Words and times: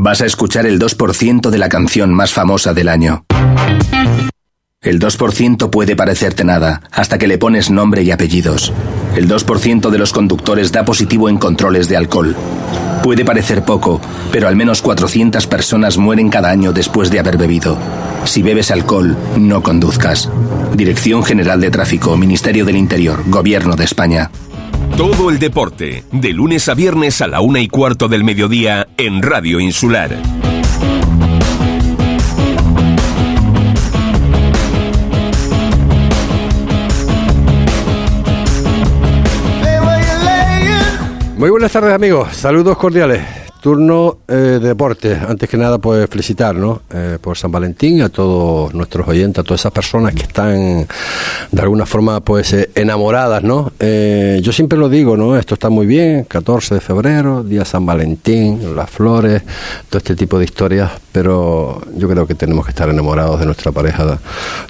vas 0.00 0.22
a 0.22 0.26
escuchar 0.26 0.66
el 0.66 0.78
2% 0.78 1.50
de 1.50 1.58
la 1.58 1.68
canción 1.68 2.12
más 2.12 2.32
famosa 2.32 2.72
del 2.72 2.88
año. 2.88 3.24
El 4.82 4.98
2% 4.98 5.68
puede 5.68 5.94
parecerte 5.94 6.42
nada, 6.42 6.80
hasta 6.90 7.18
que 7.18 7.26
le 7.26 7.36
pones 7.36 7.70
nombre 7.70 8.02
y 8.02 8.10
apellidos. 8.10 8.72
El 9.14 9.28
2% 9.28 9.90
de 9.90 9.98
los 9.98 10.12
conductores 10.12 10.72
da 10.72 10.86
positivo 10.86 11.28
en 11.28 11.36
controles 11.36 11.88
de 11.88 11.98
alcohol. 11.98 12.34
Puede 13.02 13.24
parecer 13.24 13.62
poco, 13.62 14.00
pero 14.32 14.48
al 14.48 14.56
menos 14.56 14.80
400 14.80 15.46
personas 15.46 15.98
mueren 15.98 16.30
cada 16.30 16.50
año 16.50 16.72
después 16.72 17.10
de 17.10 17.18
haber 17.18 17.36
bebido. 17.36 17.76
Si 18.24 18.42
bebes 18.42 18.70
alcohol, 18.70 19.16
no 19.38 19.62
conduzcas. 19.62 20.30
Dirección 20.74 21.24
General 21.24 21.60
de 21.60 21.70
Tráfico, 21.70 22.16
Ministerio 22.16 22.64
del 22.64 22.76
Interior, 22.76 23.22
Gobierno 23.26 23.76
de 23.76 23.84
España. 23.84 24.30
Todo 24.96 25.30
el 25.30 25.38
deporte, 25.38 26.04
de 26.12 26.32
lunes 26.32 26.68
a 26.68 26.74
viernes 26.74 27.20
a 27.22 27.26
la 27.26 27.40
una 27.40 27.60
y 27.60 27.68
cuarto 27.68 28.08
del 28.08 28.24
mediodía 28.24 28.88
en 28.96 29.22
Radio 29.22 29.60
Insular. 29.60 30.16
Muy 41.36 41.48
buenas 41.48 41.72
tardes 41.72 41.94
amigos, 41.94 42.36
saludos 42.36 42.76
cordiales. 42.76 43.39
Turno 43.60 44.18
eh, 44.26 44.34
de 44.34 44.58
deporte. 44.60 45.14
Antes 45.14 45.48
que 45.48 45.58
nada, 45.58 45.78
pues 45.78 46.08
felicitar, 46.08 46.56
¿no? 46.56 46.82
Eh, 46.92 47.18
por 47.20 47.36
San 47.36 47.52
Valentín 47.52 48.00
a 48.00 48.08
todos 48.08 48.72
nuestros 48.72 49.06
oyentes, 49.06 49.40
a 49.40 49.44
todas 49.44 49.60
esas 49.60 49.72
personas 49.72 50.14
que 50.14 50.22
están 50.22 50.86
de 51.52 51.62
alguna 51.62 51.84
forma, 51.84 52.20
pues 52.20 52.52
eh, 52.54 52.70
enamoradas, 52.74 53.42
¿no? 53.42 53.72
yo 53.80 54.52
siempre 54.52 54.78
lo 54.78 54.88
digo, 54.88 55.16
¿no? 55.16 55.36
Esto 55.36 55.54
está 55.54 55.68
muy 55.68 55.86
bien, 55.86 56.24
14 56.24 56.76
de 56.76 56.80
febrero, 56.80 57.42
día 57.42 57.64
San 57.64 57.84
Valentín, 57.84 58.74
las 58.74 58.88
flores, 58.88 59.42
todo 59.88 59.98
este 59.98 60.14
tipo 60.14 60.38
de 60.38 60.44
historias, 60.44 60.90
pero 61.12 61.80
yo 61.96 62.08
creo 62.08 62.26
que 62.26 62.34
tenemos 62.34 62.64
que 62.64 62.70
estar 62.70 62.88
enamorados 62.88 63.40
de 63.40 63.46
nuestra 63.46 63.72
pareja 63.72 64.18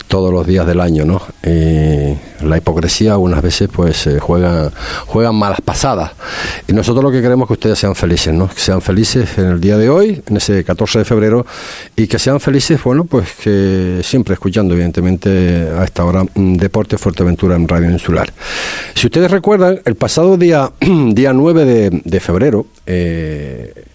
todos 0.08 0.32
los 0.32 0.46
días 0.46 0.66
del 0.66 0.80
año, 0.80 1.04
¿no? 1.04 1.20
La 2.42 2.56
hipocresía 2.56 3.12
algunas 3.12 3.42
veces, 3.42 3.68
pues, 3.72 4.08
juegan, 4.20 4.70
juegan 5.06 5.34
malas 5.34 5.60
pasadas. 5.60 6.12
Y 6.66 6.72
nosotros 6.72 7.02
lo 7.04 7.10
que 7.10 7.22
queremos 7.22 7.44
es 7.44 7.48
que 7.48 7.52
ustedes 7.54 7.78
sean 7.78 7.94
felices, 7.94 8.34
¿no? 8.34 8.48
Que 8.48 8.60
sean 8.60 8.80
felices 8.80 9.38
en 9.38 9.46
el 9.46 9.60
día 9.60 9.76
de 9.76 9.88
hoy, 9.88 10.22
en 10.26 10.36
ese 10.36 10.64
14 10.64 11.00
de 11.00 11.04
febrero, 11.04 11.46
y 11.96 12.06
que 12.06 12.18
sean 12.18 12.40
felices, 12.40 12.82
bueno, 12.82 13.04
pues 13.04 13.28
que 13.42 14.00
siempre 14.02 14.34
escuchando, 14.34 14.74
evidentemente, 14.74 15.68
a 15.76 15.84
esta 15.84 16.04
hora, 16.04 16.24
mm, 16.24 16.56
Deporte 16.56 16.98
Fuerteventura 16.98 17.56
en 17.56 17.68
Radio 17.68 17.90
Insular. 17.90 18.32
Si 18.94 19.06
ustedes 19.06 19.30
recuerdan, 19.30 19.80
el 19.84 19.94
pasado 19.94 20.36
día, 20.36 20.70
día 20.80 21.32
9 21.32 21.64
de, 21.64 22.02
de 22.04 22.20
febrero, 22.20 22.66
eh, 22.86 23.89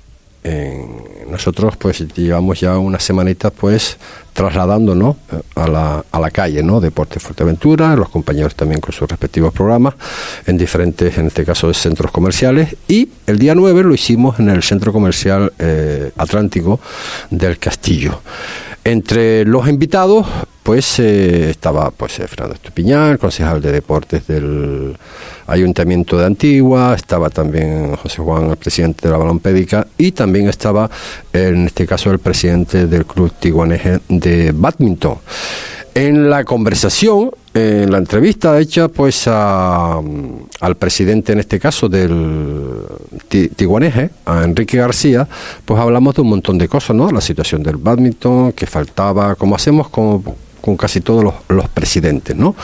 nosotros 1.30 1.76
pues 1.78 2.00
llevamos 2.14 2.60
ya 2.60 2.78
unas 2.78 3.04
semanitas 3.04 3.52
pues 3.52 3.98
trasladándonos 4.34 5.16
eh, 5.32 5.42
a 5.56 5.68
la, 5.68 6.06
a 6.12 6.20
la 6.20 6.30
calle, 6.30 6.62
¿no? 6.62 6.80
Deporte 6.80 7.20
Fuerteventura, 7.20 7.96
los 7.96 8.10
compañeros 8.10 8.54
también 8.56 8.82
con 8.82 8.92
sus 8.92 9.10
respectivos 9.10 9.54
programas, 9.54 9.96
en 10.46 10.58
diferentes, 10.58 11.18
en 11.18 11.28
este 11.28 11.46
caso, 11.46 11.74
centros 11.74 12.12
comerciales. 12.12 12.76
Y 12.88 13.10
el 13.28 13.40
día 13.40 13.56
9 13.56 13.84
lo 13.84 13.94
hicimos 13.94 14.40
en 14.40 14.50
el 14.50 14.62
Centro 14.62 14.92
Comercial 14.94 15.54
eh, 15.58 16.12
Atlántico 16.18 16.80
del 17.30 17.58
Castillo. 17.58 18.22
Entre 18.84 19.46
los 19.46 19.68
invitados, 19.68 20.28
pues 20.66 20.98
estaba 20.98 21.92
pues 21.92 22.14
Fernando 22.14 22.56
Estupiñán, 22.56 23.18
concejal 23.18 23.62
de 23.62 23.72
deportes 23.72 24.26
del 24.26 24.98
Ayuntamiento 25.46 26.18
de 26.18 26.26
Antigua, 26.26 26.96
estaba 26.96 27.30
también 27.30 27.96
José 27.96 28.24
Juan, 28.24 28.50
el 28.50 28.58
presidente 28.58 29.08
de 29.08 29.12
la 29.12 29.20
balompédica, 29.20 29.86
y 29.96 30.12
también 30.12 30.50
estaba, 30.50 30.90
en 31.32 31.68
este 31.68 31.86
caso, 31.86 32.10
el 32.10 32.18
presidente 32.18 32.88
del 32.88 33.06
Club 33.06 33.32
Tiguaneje 33.40 34.00
de 34.10 34.54
Badminton. 34.56 35.20
En 35.94 36.32
la 36.32 36.44
conversación, 36.44 37.30
en 37.54 37.92
la 37.92 38.00
entrevista 38.00 38.60
hecha 38.60 38.88
pues 38.88 39.28
al 39.28 40.76
presidente 40.80 41.32
en 41.34 41.42
este 41.42 41.60
caso 41.60 41.88
del 41.88 42.82
Tiguaneje, 43.56 44.10
a 44.26 44.44
Enrique 44.44 44.78
García, 44.78 45.28
pues 45.64 45.80
hablamos 45.80 46.16
de 46.16 46.22
un 46.24 46.30
montón 46.30 46.58
de 46.58 46.68
cosas, 46.68 46.96
¿no? 46.96 47.12
La 47.12 47.22
situación 47.22 47.62
del 47.62 47.78
badminton, 47.78 48.54
que 48.54 48.66
faltaba, 48.66 49.36
como 49.36 49.56
hacemos 49.56 49.90
con 49.90 50.24
con 50.66 50.78
casi 50.78 51.00
todos 51.00 51.24
los, 51.24 51.70
presidentes, 51.70 52.36
¿no? 52.36 52.56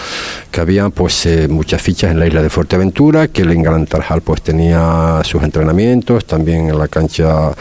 Que 0.49 0.61
había 0.61 0.89
pues 0.89 1.25
eh, 1.25 1.47
muchas 1.47 1.81
fichas 1.81 2.11
en 2.11 2.19
la 2.19 2.25
isla 2.25 2.41
de 2.41 2.49
Fuerteventura, 2.49 3.27
que 3.27 3.43
el 3.43 3.61
Gran 3.61 3.85
Tarjal 3.85 4.21
pues 4.21 4.41
tenía 4.41 5.21
sus 5.23 5.43
entrenamientos, 5.43 6.25
también 6.25 6.69
en 6.69 6.79
la 6.79 6.87
cancha 6.87 7.51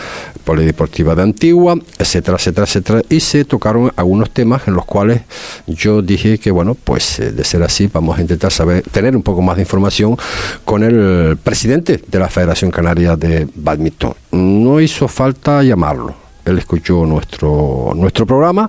polideportiva 0.45 1.15
de 1.15 1.23
Antigua, 1.23 1.75
etcétera, 1.99 2.39
etcétera, 2.39 2.67
etcétera, 2.67 3.03
y 3.11 3.21
se 3.21 3.45
tocaron 3.45 3.93
algunos 3.97 4.31
temas 4.31 4.67
en 4.67 4.75
los 4.75 4.87
cuales 4.87 5.23
yo 5.67 6.01
dije 6.01 6.39
que 6.39 6.51
bueno, 6.51 6.75
pues 6.75 7.21
eh, 7.21 7.33
de 7.33 7.45
ser 7.45 7.63
así 7.63 7.91
vamos 7.93 8.19
a 8.19 8.23
intentar 8.23 8.51
saber 8.51 8.83
tener 8.91 9.15
un 9.15 9.23
poco 9.23 9.43
más 9.43 9.57
de 9.57 9.63
información 9.63 10.17
con 10.65 10.83
el 10.83 11.37
presidente 11.37 12.01
de 12.07 12.19
la 12.19 12.29
Federación 12.29 12.71
Canaria 12.71 13.17
de 13.17 13.47
Badminton. 13.55 14.15
No 14.33 14.81
hizo 14.81 15.07
falta 15.07 15.63
llamarlo 15.63 16.20
él 16.45 16.59
escuchó 16.59 17.07
nuestro, 17.07 17.93
nuestro 17.95 18.27
programa 18.27 18.69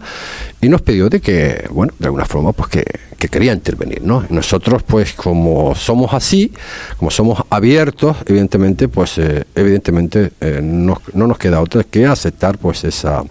y 0.62 0.70
nos 0.70 0.82
pidió 0.82 1.10
de 1.10 1.22
que, 1.22 1.68
bueno, 1.72 1.94
de 2.00 2.06
alguna 2.06 2.26
forma, 2.26 2.52
pues 2.54 2.70
que, 2.70 2.86
quería 3.28 3.54
intervenir, 3.54 4.02
¿no? 4.02 4.26
nosotros, 4.30 4.84
pues, 4.84 5.14
como 5.14 5.76
somos 5.76 6.14
así, 6.14 6.52
como 6.98 7.12
somos 7.12 7.44
abiertos, 7.50 8.18
evidentemente, 8.26 8.88
pues, 8.88 9.18
eh, 9.18 9.46
evidentemente, 9.56 10.32
eh, 10.42 10.60
no, 10.64 11.02
nos 11.14 11.38
queda 11.38 11.62
otra 11.62 11.84
que 11.84 12.06
aceptar, 12.06 12.58
pues, 12.58 12.84
esa, 12.84 13.24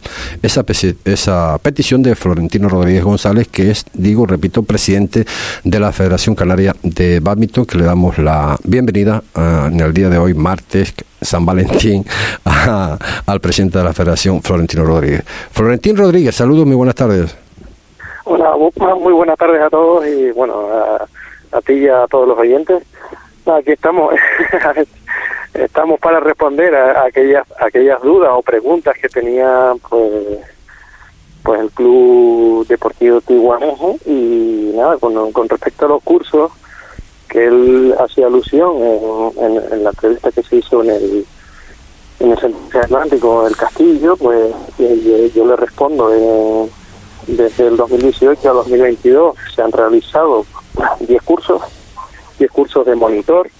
esa, 0.42 0.64
esa 1.04 1.58
petición 1.58 2.02
de 2.02 2.14
Florentino 2.14 2.68
Rodríguez 2.68 3.04
González, 3.04 3.48
que 3.48 3.70
es, 3.70 3.84
digo, 3.92 4.26
repito, 4.26 4.62
presidente 4.62 5.26
de 5.64 5.80
la 5.80 5.92
Federación 5.92 6.34
Canaria 6.34 6.74
de 6.82 7.20
Badminton, 7.20 7.66
que 7.66 7.78
le 7.78 7.84
damos 7.84 8.18
la 8.18 8.56
bienvenida 8.64 9.22
ah, 9.34 9.68
en 9.70 9.80
el 9.80 9.92
día 9.92 10.08
de 10.08 10.18
hoy, 10.18 10.34
martes 10.34 10.94
San 11.20 11.44
Valentín, 11.44 12.04
al 12.44 13.40
presidente 13.40 13.78
de 13.78 13.84
la 13.84 13.92
Federación, 13.92 14.42
Florentino 14.42 14.84
Rodríguez. 14.84 15.22
Florentín 15.52 15.96
Rodríguez, 15.96 16.34
saludos, 16.34 16.66
muy 16.66 16.76
buenas 16.76 16.94
tardes. 16.94 17.34
Hola, 18.32 18.54
muy 18.94 19.12
buenas 19.12 19.36
tardes 19.36 19.60
a 19.60 19.68
todos 19.68 20.06
y 20.06 20.30
bueno, 20.30 20.68
a, 21.50 21.60
ti 21.62 21.72
y 21.72 21.88
a 21.88 22.06
todos 22.06 22.28
los 22.28 22.38
oyentes. 22.38 22.80
Aquí 23.44 23.72
estamos, 23.72 24.14
estamos 25.54 25.98
para 25.98 26.20
responder 26.20 26.72
a, 26.76 27.06
aquellas 27.06 27.44
aquellas 27.58 28.00
dudas 28.02 28.30
o 28.32 28.40
preguntas 28.42 28.94
que 29.02 29.08
tenía 29.08 29.72
pues 29.88 30.38
pues 31.42 31.60
el 31.60 31.70
Club 31.72 32.68
Deportivo 32.68 33.20
Tiguanejo 33.20 33.96
y 34.06 34.74
nada, 34.76 34.96
con, 34.98 35.32
con 35.32 35.48
respecto 35.48 35.86
a 35.86 35.88
los 35.88 36.02
cursos 36.04 36.52
que 37.28 37.46
él 37.46 37.96
hacía 37.98 38.28
alusión 38.28 38.76
en, 39.38 39.82
la 39.82 39.90
entrevista 39.90 40.30
que 40.30 40.44
se 40.44 40.54
hizo 40.54 40.84
en 40.84 40.90
el 40.90 41.26
en 42.20 42.30
el 42.30 42.38
Centro 42.38 42.80
Atlántico 42.80 43.44
del 43.44 43.56
Castillo, 43.56 44.16
pues 44.16 44.54
yo, 45.34 45.46
le 45.46 45.56
respondo, 45.56 46.68
desde 47.36 47.68
el 47.68 47.76
2018 47.76 48.50
a 48.50 48.52
2022 48.52 49.36
se 49.54 49.62
han 49.62 49.72
realizado 49.72 50.44
10 51.00 51.22
cursos, 51.22 51.62
10 52.38 52.50
cursos 52.50 52.86
de 52.86 52.94
monitor, 52.94 53.50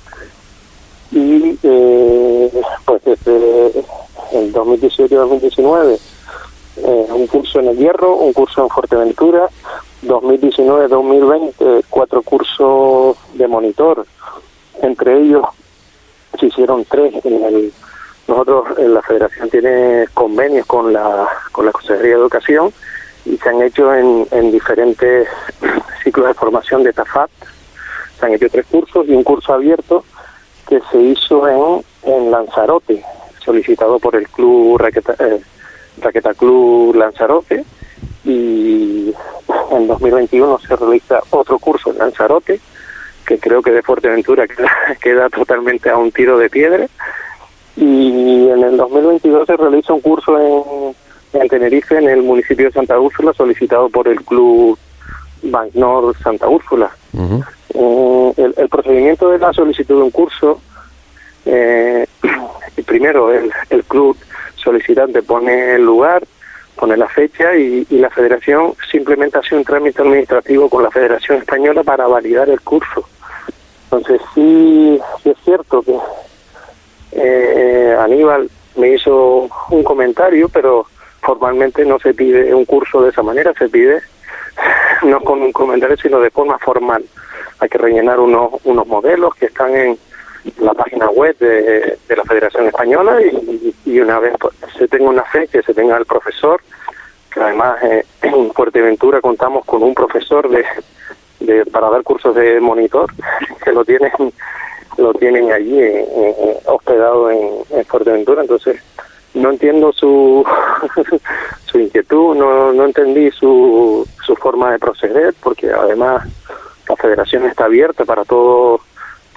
y 1.13 1.59
eh, 1.63 2.51
pues 2.85 3.05
desde 3.05 3.85
el 4.33 4.53
2018 4.53 5.15
2019 5.15 5.99
eh, 6.77 7.07
un 7.11 7.27
curso 7.27 7.59
en 7.61 7.69
el 7.69 7.77
Hierro, 7.77 8.15
un 8.17 8.33
curso 8.33 8.63
en 8.63 8.69
Fuerteventura, 8.71 9.49
2019-2020 10.05 11.85
cuatro 11.91 12.23
cursos 12.23 13.17
de 13.35 13.49
monitor, 13.49 14.07
entre 14.83 15.21
ellos 15.21 15.45
se 16.39 16.47
hicieron 16.47 16.85
tres 16.85 17.15
en 17.25 17.45
el 17.45 17.73
nosotros 18.29 18.79
en 18.79 18.95
la 18.95 19.03
federación 19.03 19.51
tiene 19.51 20.07
convenios 20.15 20.65
con 20.67 20.93
la 20.93 21.27
con 21.51 21.66
la 21.66 21.73
Consejería 21.73 22.13
de 22.13 22.21
Educación 22.21 22.73
y 23.30 23.36
se 23.38 23.48
han 23.48 23.62
hecho 23.62 23.94
en, 23.94 24.27
en 24.32 24.50
diferentes 24.50 25.28
ciclos 26.03 26.27
de 26.27 26.34
formación 26.34 26.82
de 26.82 26.92
TAFAT. 26.92 27.30
Se 28.18 28.27
han 28.27 28.34
hecho 28.34 28.48
tres 28.50 28.66
cursos 28.66 29.06
y 29.09 29.12
un 29.12 29.22
curso 29.22 29.54
abierto 29.54 30.04
que 30.68 30.80
se 30.91 30.98
hizo 30.98 31.48
en, 31.48 31.84
en 32.03 32.30
Lanzarote 32.30 33.04
solicitado 33.44 33.98
por 33.98 34.16
el 34.16 34.28
club 34.28 34.78
Raqueta, 34.78 35.15
eh, 35.18 35.41
Raqueta 36.00 36.34
Club 36.34 36.94
Lanzarote. 36.97 37.65
Y 38.24 39.15
en 39.71 39.86
2021 39.86 40.59
se 40.59 40.77
realiza 40.77 41.21
otro 41.30 41.59
curso 41.59 41.91
en 41.91 41.98
Lanzarote, 41.98 42.60
que 43.24 43.38
creo 43.38 43.62
que 43.62 43.71
de 43.71 43.82
Fuerteventura 43.82 44.47
queda, 44.48 44.71
queda 45.00 45.28
totalmente 45.28 45.88
a 45.88 45.97
un 45.97 46.10
tiro 46.12 46.36
de 46.36 46.50
piedra, 46.50 46.86
y 47.77 48.48
en 48.48 48.62
el 48.62 48.77
2022 48.77 49.47
se 49.47 49.56
realiza 49.56 49.94
un 49.94 50.00
curso 50.00 50.38
en, 50.38 50.94
en 51.32 51.48
Tenerife, 51.48 51.98
en 51.98 52.09
el 52.09 52.22
municipio 52.22 52.66
de 52.66 52.72
Santa 52.72 52.98
Úrsula, 52.98 53.32
solicitado 53.32 53.88
por 53.88 54.09
el 54.09 54.22
club 54.24 54.78
Banknor 55.42 56.16
Santa 56.18 56.48
Úrsula. 56.48 56.91
Eh, 57.74 58.32
el, 58.36 58.54
el, 58.56 58.68
procedimiento 58.68 59.30
de 59.30 59.38
la 59.38 59.53
solicitud 59.53 59.97
de 59.97 60.03
un 60.03 60.10
curso, 60.10 60.60
eh, 61.47 62.06
primero 62.86 63.32
el, 63.32 63.50
el 63.71 63.84
club 63.84 64.16
solicitante 64.56 65.22
pone 65.22 65.74
el 65.77 65.84
lugar, 65.84 66.24
pone 66.77 66.97
la 66.97 67.09
fecha 67.09 67.54
y, 67.56 67.86
y, 67.88 67.98
la 67.98 68.10
federación 68.10 68.74
simplemente 68.91 69.38
hace 69.38 69.54
un 69.54 69.65
trámite 69.65 70.03
administrativo 70.03 70.68
con 70.68 70.82
la 70.82 70.91
Federación 70.91 71.38
Española 71.38 71.82
para 71.82 72.06
validar 72.06 72.48
el 72.48 72.60
curso. 72.60 73.04
Entonces 73.84 74.21
sí, 74.34 75.00
sí 75.22 75.30
es 75.30 75.36
cierto 75.44 75.82
que 75.82 75.97
eh, 77.12 77.97
Aníbal 77.98 78.48
me 78.77 78.94
hizo 78.94 79.48
un 79.71 79.82
comentario, 79.82 80.48
pero 80.48 80.86
formalmente 81.22 81.84
no 81.84 81.99
se 81.99 82.15
pide 82.15 82.55
un 82.55 82.65
curso 82.65 83.03
de 83.03 83.11
esa 83.11 83.22
manera, 83.22 83.53
se 83.55 83.69
pide 83.69 84.01
no 85.03 85.21
con 85.21 85.43
un 85.43 85.53
comentario, 85.53 85.97
sino 85.97 86.21
de 86.21 86.31
forma 86.31 86.59
formal. 86.59 87.05
Hay 87.59 87.69
que 87.69 87.78
rellenar 87.78 88.21
unos, 88.21 88.53
unos 88.65 88.87
modelos 88.87 89.34
que 89.34 89.47
están 89.47 89.75
en 89.75 89.99
la 90.59 90.72
página 90.72 91.11
web 91.11 91.37
de, 91.39 91.99
la 92.09 92.25
Federación 92.25 92.67
Española 92.67 93.19
y, 93.84 94.01
una 94.01 94.19
vez 94.19 94.33
se 94.78 94.89
tenga 94.89 95.11
una 95.11 95.25
fecha, 95.25 95.61
se 95.63 95.75
tenga 95.75 95.97
el 95.97 96.07
profesor, 96.07 96.61
que 97.33 97.41
además 97.41 97.83
eh, 97.83 98.05
en 98.23 98.53
Fuerteventura 98.53 99.21
contamos 99.21 99.65
con 99.65 99.83
un 99.83 99.95
profesor 99.95 100.49
de, 100.49 100.65
de 101.41 101.66
para 101.66 101.91
dar 101.91 102.03
cursos 102.03 102.34
de 102.34 102.61
monitor, 102.61 103.11
que 103.63 103.73
lo 103.73 103.84
tienen 103.84 104.13
lo 104.97 105.15
tienen 105.15 105.51
allí 105.53 105.81
hospedado 106.66 107.31
en, 107.31 107.49
en 107.71 107.84
Fuerteventura, 107.84 108.43
entonces 108.43 108.83
no 109.34 109.50
entiendo 109.50 109.92
su 109.92 110.44
su 111.66 111.78
inquietud, 111.78 112.36
no, 112.36 112.72
no 112.72 112.84
entendí 112.84 113.30
su, 113.30 114.06
su 114.24 114.36
forma 114.36 114.72
de 114.72 114.78
proceder, 114.78 115.34
porque 115.41 115.71
además 115.71 116.27
la 116.88 116.97
federación 116.97 117.47
está 117.47 117.66
abierta 117.66 118.04
para 118.04 118.24
todo 118.24 118.80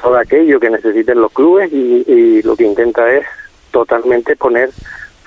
todo 0.01 0.17
aquello 0.17 0.59
que 0.59 0.69
necesiten 0.69 1.21
los 1.21 1.31
clubes 1.31 1.71
y, 1.71 2.03
y 2.05 2.41
lo 2.41 2.55
que 2.55 2.65
intenta 2.65 3.09
es 3.13 3.25
totalmente 3.71 4.35
poner 4.35 4.69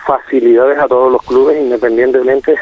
facilidades 0.07 0.79
a 0.79 0.87
todos 0.87 1.13
los 1.13 1.23
clubes 1.23 1.61
independientemente 1.61 2.55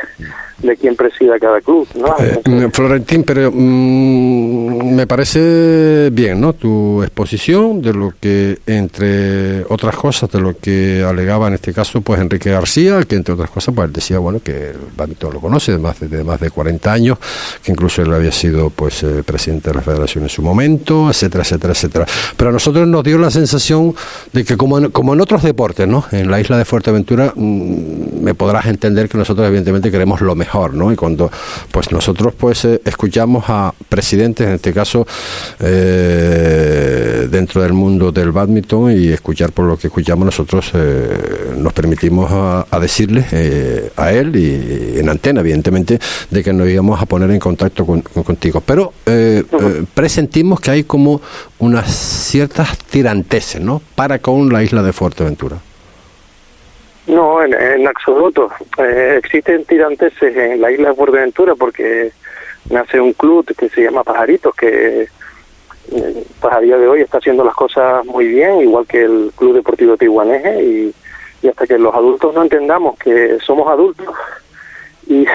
de 0.59 0.77
quién 0.77 0.97
presida 0.97 1.39
cada 1.39 1.61
club. 1.61 1.87
¿no? 1.95 2.15
Eh, 2.19 2.41
mm, 2.45 2.71
Florentín, 2.71 3.23
pero 3.25 3.51
mm, 3.53 4.95
me 4.95 5.07
parece 5.07 6.11
bien 6.11 6.41
¿no? 6.41 6.55
tu 6.55 7.03
exposición 7.03 7.83
de 7.83 7.93
lo 7.93 8.15
que, 8.19 8.59
entre 8.67 9.65
otras 9.69 9.97
cosas, 9.97 10.31
de 10.31 10.41
lo 10.41 10.57
que 10.57 11.05
alegaba 11.07 11.49
en 11.49 11.55
este 11.55 11.73
caso 11.73 12.01
pues 12.01 12.21
Enrique 12.21 12.51
García, 12.51 13.03
que 13.03 13.17
entre 13.17 13.35
otras 13.35 13.51
cosas 13.51 13.75
pues 13.75 13.93
decía 13.93 14.19
bueno 14.19 14.41
que 14.43 14.71
el 14.71 14.79
badminton 14.97 15.35
lo 15.35 15.41
conoce 15.41 15.73
de 15.73 15.79
más 15.79 16.01
de, 16.01 16.25
más 16.25 16.41
de 16.41 16.51
40 16.51 16.93
años, 16.93 17.19
que 17.63 17.73
incluso 17.73 18.03
él 18.03 18.13
había 18.13 18.33
sido 18.33 18.71
pues 18.71 19.03
eh, 19.03 19.23
presidente 19.25 19.71
de 19.71 19.77
la 19.77 19.83
federación 19.83 20.25
en 20.25 20.31
su 20.31 20.43
momento, 20.43 21.11
etcétera, 21.11 21.43
etcétera, 21.43 21.73
etcétera. 21.73 22.07
Pero 22.37 22.51
a 22.51 22.53
nosotros 22.53 22.87
nos 22.89 23.05
dio 23.05 23.19
la 23.19 23.31
sensación 23.31 23.95
de 24.33 24.45
que 24.45 24.57
como 24.57 24.79
en, 24.79 24.91
como 24.91 25.13
en 25.15 25.21
otros 25.21 25.43
deportes, 25.43 25.87
¿no? 25.87 26.05
En 26.13 26.31
la 26.31 26.41
isla 26.41 26.57
de 26.57 26.65
Fuerteventura 26.65 27.34
me 27.37 28.35
podrás 28.35 28.67
entender 28.67 29.09
que 29.09 29.19
nosotros 29.19 29.47
evidentemente 29.47 29.91
queremos 29.91 30.21
lo 30.21 30.35
mejor 30.35 30.75
¿no? 30.75 30.93
Y 30.93 30.97
cuando 30.97 31.31
pues 31.71 31.91
nosotros 31.93 32.35
pues 32.35 32.65
eh, 32.65 32.81
escuchamos 32.85 33.45
a 33.49 33.75
presidentes, 33.89 34.47
en 34.47 34.55
este 34.55 34.73
caso 34.73 35.07
eh, 35.61 37.29
dentro 37.31 37.63
del 37.63 37.73
mundo 37.73 38.13
del 38.13 38.33
badminton 38.33 38.93
y 38.93 39.09
escuchar 39.09 39.53
por 39.53 39.67
lo 39.67 39.77
que 39.77 39.89
escuchamos 39.89 40.25
nosotros 40.25 40.71
eh, 40.75 41.55
nos 41.57 41.73
permitimos 41.73 42.31
a, 42.31 42.65
decirle 42.81 43.25
a 43.97 44.13
él 44.13 44.37
y 44.37 44.99
en 44.99 45.09
antena 45.09 45.41
evidentemente 45.41 45.99
de 46.31 46.45
que 46.45 46.53
nos 46.53 46.69
íbamos 46.69 47.01
a 47.01 47.07
poner 47.07 47.31
en 47.31 47.39
contacto 47.39 47.87
con, 47.87 48.03
contigo. 48.03 48.61
Pero 48.61 48.93
presentimos 49.95 50.61
que 50.61 50.71
hay 50.71 50.85
como 50.85 51.23
unas 51.61 51.91
ciertas 51.91 52.77
tiranteses, 52.79 53.63
¿no? 53.63 53.81
Para 53.95 54.19
con 54.19 54.53
la 54.53 54.63
isla 54.63 54.83
de 54.83 54.93
Fuerteventura. 54.93 55.59
No, 57.07 57.43
en, 57.45 57.87
absoluto. 57.87 58.51
Eh, 58.79 59.17
existen 59.19 59.65
tiranteses 59.65 60.37
en 60.37 60.61
la 60.61 60.71
isla 60.71 60.91
de 60.91 60.95
Fuerteventura 60.95 61.55
porque 61.55 62.13
nace 62.71 63.01
un 63.01 63.13
club 63.13 63.47
que 63.57 63.69
se 63.69 63.83
llama 63.83 64.05
Pajaritos, 64.05 64.55
que 64.55 65.03
eh, 65.93 66.25
pues 66.41 66.53
a 66.53 66.61
día 66.61 66.79
de 66.79 66.89
hoy 66.89 67.03
está 67.03 67.19
haciendo 67.19 67.45
las 67.45 67.55
cosas 67.55 68.05
muy 68.07 68.27
bien, 68.27 68.61
igual 68.61 68.87
que 68.87 69.03
el 69.03 69.33
Club 69.37 69.55
Deportivo 69.55 69.97
Tijuaneje, 69.97 70.65
y 71.43 71.49
hasta 71.49 71.67
que 71.67 71.79
los 71.79 71.95
adultos 71.95 72.35
no 72.35 72.43
entendamos 72.43 72.99
que 72.99 73.39
somos 73.45 73.69
adultos 73.69 74.09
y 75.07 75.27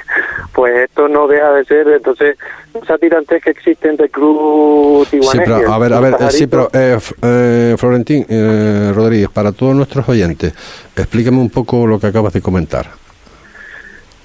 pues 0.52 0.74
esto 0.76 1.08
no 1.08 1.26
deja 1.26 1.52
de 1.52 1.64
ser 1.64 1.88
entonces 1.88 2.36
esa 2.74 2.98
tirante 2.98 3.40
que 3.40 3.50
existe 3.50 3.88
entre 3.88 4.06
el 4.06 4.12
club 4.12 5.06
sí, 5.10 5.20
pero, 5.36 5.72
a 5.72 5.78
ver 5.78 5.92
a 5.92 6.00
ver 6.00 6.14
sí 6.30 6.46
pero 6.46 6.68
eh, 6.72 6.98
eh, 7.22 7.76
Florentín 7.78 8.26
eh, 8.28 8.92
Rodríguez 8.94 9.28
para 9.28 9.52
todos 9.52 9.74
nuestros 9.74 10.08
oyentes 10.08 10.52
explíqueme 10.96 11.38
un 11.38 11.50
poco 11.50 11.86
lo 11.86 11.98
que 11.98 12.06
acabas 12.08 12.32
de 12.32 12.40
comentar. 12.40 12.86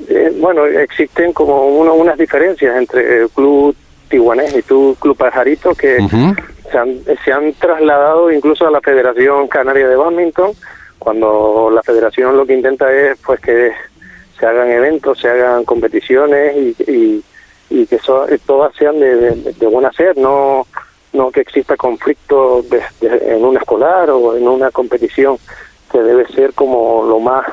Eh, 0.07 0.31
bueno 0.39 0.65
existen 0.65 1.33
como 1.33 1.67
unas 1.67 2.17
diferencias 2.17 2.75
entre 2.77 3.21
el 3.21 3.29
club 3.29 3.75
Tijuanés 4.09 4.55
y 4.55 4.61
tu 4.63 4.95
club 4.99 5.15
Pajarito 5.15 5.75
que 5.75 5.97
se, 6.71 6.77
han, 6.77 6.99
se 7.23 7.31
han 7.31 7.53
trasladado 7.53 8.31
incluso 8.31 8.67
a 8.67 8.71
la 8.71 8.81
Federación 8.81 9.47
Canaria 9.47 9.87
de 9.87 9.95
Badminton 9.95 10.51
cuando 10.97 11.71
la 11.73 11.81
federación 11.81 12.37
lo 12.37 12.45
que 12.45 12.53
intenta 12.53 12.91
es 12.91 13.17
pues 13.25 13.39
que 13.39 13.71
se 14.39 14.45
hagan 14.45 14.69
eventos, 14.69 15.19
se 15.19 15.29
hagan 15.29 15.65
competiciones 15.65 16.55
y, 16.55 17.23
y, 17.69 17.85
que 17.87 17.99
todas 18.45 18.75
sean 18.75 18.99
de, 18.99 19.35
de, 19.35 19.67
buen 19.67 19.85
hacer, 19.85 20.17
no, 20.17 20.65
no 21.13 21.31
que 21.31 21.41
exista 21.41 21.75
conflicto 21.75 22.63
en 23.01 23.43
un 23.43 23.57
escolar 23.57 24.09
o 24.11 24.37
en 24.37 24.47
una 24.47 24.71
competición 24.71 25.37
que 25.91 25.99
debe 25.99 26.27
ser 26.27 26.53
como 26.53 27.03
lo 27.03 27.19
más, 27.19 27.45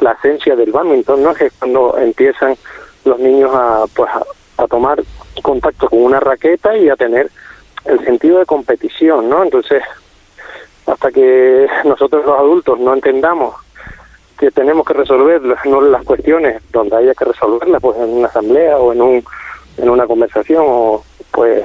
la 0.00 0.12
esencia 0.12 0.56
del 0.56 0.72
badminton, 0.72 1.22
¿no? 1.22 1.34
Que 1.34 1.50
cuando 1.50 1.96
empiezan 1.98 2.56
los 3.04 3.18
niños 3.18 3.50
a, 3.52 3.84
pues, 3.94 4.10
a, 4.56 4.66
tomar 4.66 5.02
contacto 5.42 5.88
con 5.88 6.02
una 6.02 6.20
raqueta 6.20 6.76
y 6.76 6.88
a 6.88 6.96
tener 6.96 7.30
el 7.84 8.04
sentido 8.04 8.38
de 8.38 8.46
competición, 8.46 9.28
¿no? 9.28 9.42
Entonces, 9.42 9.82
hasta 10.86 11.10
que 11.10 11.66
nosotros 11.84 12.24
los 12.24 12.38
adultos 12.38 12.78
no 12.78 12.94
entendamos 12.94 13.54
que 14.40 14.50
tenemos 14.50 14.86
que 14.86 14.94
resolver 14.94 15.42
no 15.66 15.82
las 15.82 16.02
cuestiones 16.02 16.62
donde 16.72 16.96
haya 16.96 17.14
que 17.14 17.26
resolverlas 17.26 17.82
pues 17.82 17.98
en 17.98 18.08
una 18.08 18.28
asamblea 18.28 18.78
o 18.78 18.92
en 18.94 19.02
un 19.02 19.24
en 19.76 19.90
una 19.90 20.06
conversación 20.06 20.64
o 20.66 21.04
pues 21.30 21.62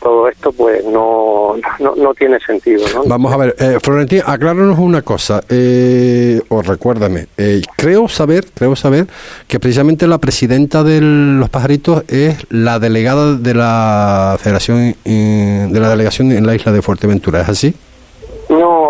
todo 0.00 0.28
esto 0.28 0.50
pues 0.52 0.82
no, 0.84 1.56
no, 1.80 1.94
no 1.96 2.14
tiene 2.14 2.38
sentido. 2.40 2.84
¿no? 2.94 3.02
Vamos 3.04 3.32
a 3.32 3.36
ver, 3.36 3.56
eh, 3.58 3.78
Florentín, 3.82 4.22
acláranos 4.24 4.78
una 4.78 5.02
cosa, 5.02 5.42
eh, 5.48 6.40
o 6.48 6.62
recuérdame, 6.62 7.26
eh, 7.36 7.62
creo 7.76 8.08
saber, 8.08 8.46
creo 8.54 8.76
saber 8.76 9.08
que 9.48 9.58
precisamente 9.58 10.06
la 10.06 10.18
presidenta 10.18 10.84
de 10.84 11.00
los 11.00 11.50
pajaritos 11.50 12.04
es 12.08 12.46
la 12.48 12.78
delegada 12.78 13.34
de 13.34 13.54
la 13.54 14.36
Federación, 14.40 14.94
eh, 15.04 15.66
de 15.68 15.80
la 15.80 15.90
delegación 15.90 16.32
en 16.32 16.46
la 16.46 16.54
isla 16.54 16.72
de 16.72 16.80
Fuerteventura, 16.80 17.42
¿es 17.42 17.48
así? 17.48 17.74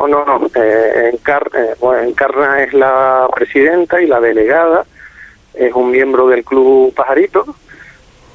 No, 0.08 0.24
no. 0.24 0.46
Eh, 0.54 1.12
eh, 1.12 2.02
Encarna 2.02 2.62
es 2.62 2.72
la 2.72 3.28
presidenta 3.34 4.00
y 4.00 4.06
la 4.06 4.20
delegada 4.20 4.84
es 5.54 5.72
un 5.74 5.90
miembro 5.90 6.28
del 6.28 6.44
Club 6.44 6.94
Pajarito 6.94 7.44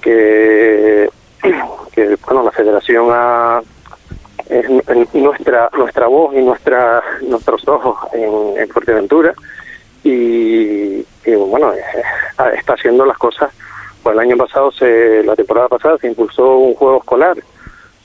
que, 0.01 1.09
bueno, 2.25 2.43
la 2.43 2.51
federación 2.51 3.07
ha, 3.11 3.61
es 4.49 4.65
nuestra 5.13 5.69
nuestra 5.75 6.07
voz 6.07 6.35
y 6.35 6.41
nuestra 6.41 7.01
nuestros 7.21 7.67
ojos 7.67 7.97
en, 8.13 8.57
en 8.57 8.69
Fuerteventura 8.69 9.33
y, 10.03 11.05
bueno 11.25 11.73
eh, 11.73 11.83
está 12.57 12.73
haciendo 12.73 13.05
las 13.05 13.17
cosas 13.17 13.51
pues 14.01 14.13
el 14.13 14.19
año 14.19 14.35
pasado 14.35 14.71
se 14.71 15.23
la 15.23 15.35
temporada 15.35 15.69
pasada 15.69 15.97
se 15.97 16.07
impulsó 16.07 16.57
un 16.57 16.73
juego 16.73 16.97
escolar 16.97 17.37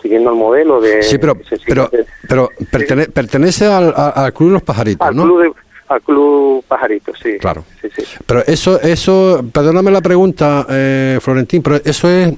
siguiendo 0.00 0.30
el 0.30 0.36
modelo 0.36 0.80
de... 0.80 1.02
Sí, 1.02 1.18
pero, 1.18 1.36
pero, 1.66 1.90
pero 2.28 2.50
pertenece 3.12 3.66
al, 3.66 3.92
al, 3.96 4.32
Club 4.32 4.48
de 4.48 4.52
los 4.54 4.62
Pajaritos, 4.62 5.06
al 5.06 5.14
Club 5.14 5.56
al 5.88 6.02
Club 6.02 6.64
Pajaritos, 6.68 7.18
sí. 7.22 7.38
Claro. 7.38 7.64
Pero 8.26 8.44
eso, 8.46 8.80
eso, 8.80 9.42
perdóname 9.52 9.90
la 9.90 10.02
pregunta, 10.02 10.66
eh, 10.68 11.18
Florentín, 11.20 11.62
pero 11.62 11.76
eso 11.84 12.10
es, 12.10 12.34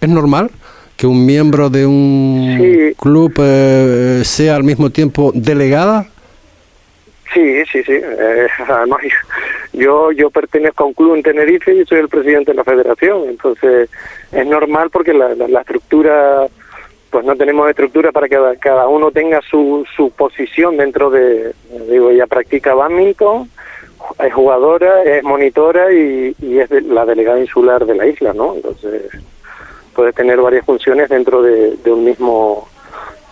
es 0.00 0.08
normal 0.08 0.50
que 0.96 1.06
un 1.06 1.24
miembro 1.24 1.70
de 1.70 1.86
un 1.86 2.94
club 3.00 3.32
eh, 3.38 4.22
sea 4.24 4.56
al 4.56 4.62
mismo 4.62 4.90
tiempo 4.90 5.32
delegada 5.34 6.06
Sí, 7.32 7.64
sí, 7.70 7.82
sí. 7.82 7.92
Eh, 7.92 8.46
además, 8.68 9.00
yo 9.72 10.12
yo 10.12 10.30
pertenezco 10.30 10.84
a 10.84 10.86
un 10.88 10.94
club 10.94 11.14
en 11.14 11.22
Tenerife 11.22 11.74
y 11.74 11.84
soy 11.84 12.00
el 12.00 12.08
presidente 12.08 12.52
de 12.52 12.56
la 12.56 12.64
federación. 12.64 13.28
Entonces, 13.28 13.88
es 14.32 14.46
normal 14.46 14.90
porque 14.90 15.14
la, 15.14 15.34
la 15.34 15.60
estructura 15.60 16.46
pues 17.12 17.26
no 17.26 17.36
tenemos 17.36 17.68
estructura 17.68 18.10
para 18.10 18.26
que 18.26 18.38
cada 18.58 18.88
uno 18.88 19.10
tenga 19.10 19.40
su, 19.42 19.84
su 19.94 20.10
posición 20.10 20.78
dentro 20.78 21.10
de, 21.10 21.52
digo, 21.90 22.08
ella 22.08 22.26
practica 22.26 22.74
badminton, 22.74 23.50
es 24.18 24.32
jugadora, 24.32 25.02
es 25.04 25.22
monitora 25.22 25.92
y, 25.92 26.34
y 26.40 26.58
es 26.58 26.70
la 26.70 27.04
delegada 27.04 27.38
insular 27.38 27.84
de 27.84 27.94
la 27.94 28.06
isla, 28.06 28.32
¿no? 28.32 28.54
Entonces 28.54 29.02
puede 29.94 30.14
tener 30.14 30.40
varias 30.40 30.64
funciones 30.64 31.10
dentro 31.10 31.42
de, 31.42 31.76
un 31.84 32.02
mismo 32.02 32.66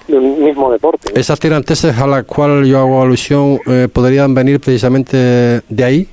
de 0.06 0.18
un 0.18 0.44
mismo 0.44 0.70
deporte. 0.70 1.18
¿Esas 1.18 1.40
tiranteses 1.40 1.99
a 1.99 2.06
las 2.06 2.25
cuales 2.25 2.68
yo 2.68 2.80
hago 2.80 3.00
alusión 3.00 3.60
eh, 3.66 3.88
podrían 3.90 4.34
venir 4.34 4.60
precisamente 4.60 5.62
de 5.66 5.84
ahí? 5.84 6.08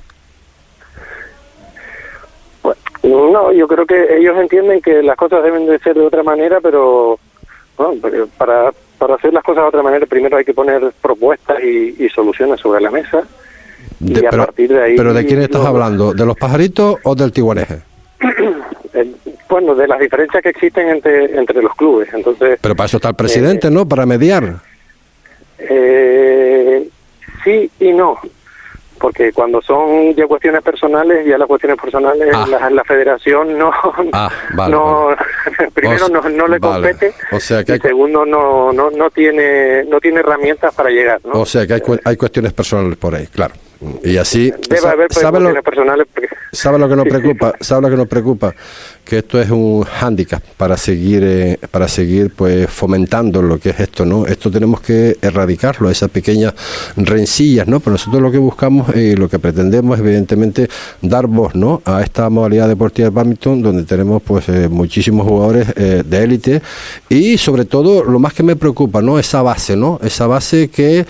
no, 3.02 3.52
yo 3.52 3.68
creo 3.68 3.86
que 3.86 4.16
ellos 4.18 4.36
entienden 4.38 4.80
que 4.80 5.02
las 5.02 5.16
cosas 5.16 5.42
deben 5.42 5.66
de 5.66 5.78
ser 5.78 5.94
de 5.94 6.06
otra 6.06 6.22
manera, 6.22 6.60
pero 6.60 7.18
para, 8.36 8.72
para 8.98 9.14
hacer 9.14 9.32
las 9.32 9.42
cosas 9.44 9.64
de 9.64 9.68
otra 9.68 9.82
manera 9.82 10.06
primero 10.06 10.36
hay 10.36 10.44
que 10.44 10.54
poner 10.54 10.92
propuestas 11.00 11.62
y, 11.62 12.08
soluciones 12.08 12.60
sobre 12.60 12.80
la 12.80 12.90
mesa. 12.90 13.22
y 14.00 14.24
a 14.24 14.30
partir 14.30 14.70
de 14.70 14.82
ahí... 14.82 14.96
¿Pero 14.96 15.14
de 15.14 15.24
quién 15.24 15.42
estás 15.42 15.64
hablando? 15.64 16.12
¿De 16.12 16.26
los 16.26 16.36
pajaritos 16.36 16.96
o 17.04 17.14
del 17.14 17.32
tiguaneje? 17.32 17.80
bueno, 19.48 19.74
de 19.74 19.86
las 19.86 20.00
diferencias 20.00 20.42
que 20.42 20.48
existen 20.50 20.88
entre, 20.88 21.38
entre 21.38 21.62
los 21.62 21.74
clubes. 21.74 22.08
Entonces, 22.12 22.58
Pero 22.60 22.74
para 22.74 22.86
eso 22.86 22.96
está 22.96 23.10
el 23.10 23.14
presidente, 23.14 23.68
eh, 23.68 23.70
¿no? 23.70 23.86
Para 23.86 24.04
mediar. 24.06 24.56
Eh, 25.58 26.88
sí 27.44 27.70
y 27.80 27.92
no 27.92 28.18
porque 28.98 29.32
cuando 29.32 29.62
son 29.62 30.14
ya 30.14 30.26
cuestiones 30.26 30.62
personales, 30.62 31.26
ya 31.26 31.38
las 31.38 31.48
cuestiones 31.48 31.78
personales 31.80 32.28
ah. 32.34 32.68
la, 32.70 32.84
federación 32.84 33.56
no, 33.58 33.70
ah, 34.12 34.30
no 34.68 35.08
primero 35.74 36.08
no, 36.08 36.28
no, 36.28 36.48
le 36.48 36.60
compete 36.60 37.12
o 37.32 37.40
sea 37.40 37.64
que 37.64 37.76
y 37.76 37.78
segundo 37.80 38.24
no, 38.24 38.72
no 38.72 38.90
no 38.90 39.10
tiene 39.10 39.84
no 39.84 40.00
tiene 40.00 40.20
herramientas 40.20 40.74
para 40.74 40.90
llegar 40.90 41.20
¿no? 41.24 41.40
o 41.40 41.46
sea 41.46 41.66
que 41.66 41.74
hay, 41.74 41.82
hay 42.04 42.16
cuestiones 42.16 42.52
personales 42.52 42.96
por 42.98 43.14
ahí 43.14 43.26
claro. 43.26 43.54
Y 44.02 44.16
así 44.16 44.52
debe 44.68 44.88
haber 44.88 45.08
cuestiones 45.08 45.62
personales 45.62 46.08
sabe 46.52 46.78
lo 46.78 46.88
que 46.88 46.96
nos 46.96 47.06
preocupa 47.08 47.54
sabe 47.60 47.82
lo 47.82 47.90
que 47.90 47.96
nos 47.96 48.08
preocupa 48.08 48.54
que 49.08 49.18
esto 49.18 49.40
es 49.40 49.48
un 49.48 49.84
hándicap 49.84 50.42
para 50.58 50.76
seguir 50.76 51.22
eh, 51.24 51.58
para 51.70 51.88
seguir 51.88 52.30
pues 52.36 52.68
fomentando 52.68 53.40
lo 53.40 53.58
que 53.58 53.70
es 53.70 53.80
esto 53.80 54.04
no 54.04 54.26
esto 54.26 54.50
tenemos 54.50 54.82
que 54.82 55.16
erradicarlo 55.22 55.88
esas 55.90 56.10
pequeñas 56.10 56.52
rencillas 56.94 57.66
no 57.66 57.80
pero 57.80 57.92
nosotros 57.92 58.20
lo 58.20 58.30
que 58.30 58.36
buscamos 58.36 58.94
y 58.94 59.16
lo 59.16 59.30
que 59.30 59.38
pretendemos 59.38 59.98
evidentemente 59.98 60.68
dar 61.00 61.26
voz 61.26 61.54
no 61.54 61.80
a 61.86 62.02
esta 62.02 62.28
modalidad 62.28 62.68
deportiva 62.68 63.08
de 63.08 63.14
badminton 63.14 63.62
donde 63.62 63.84
tenemos 63.84 64.20
pues 64.20 64.46
eh, 64.50 64.68
muchísimos 64.68 65.26
jugadores 65.26 65.68
eh, 65.76 66.02
de 66.04 66.22
élite. 66.22 66.62
Y 67.08 67.38
sobre 67.38 67.64
todo 67.64 68.04
lo 68.04 68.18
más 68.18 68.34
que 68.34 68.42
me 68.42 68.56
preocupa 68.56 69.00
no 69.00 69.18
esa 69.18 69.40
base 69.40 69.74
no 69.74 69.98
esa 70.02 70.26
base 70.26 70.68
que 70.68 71.06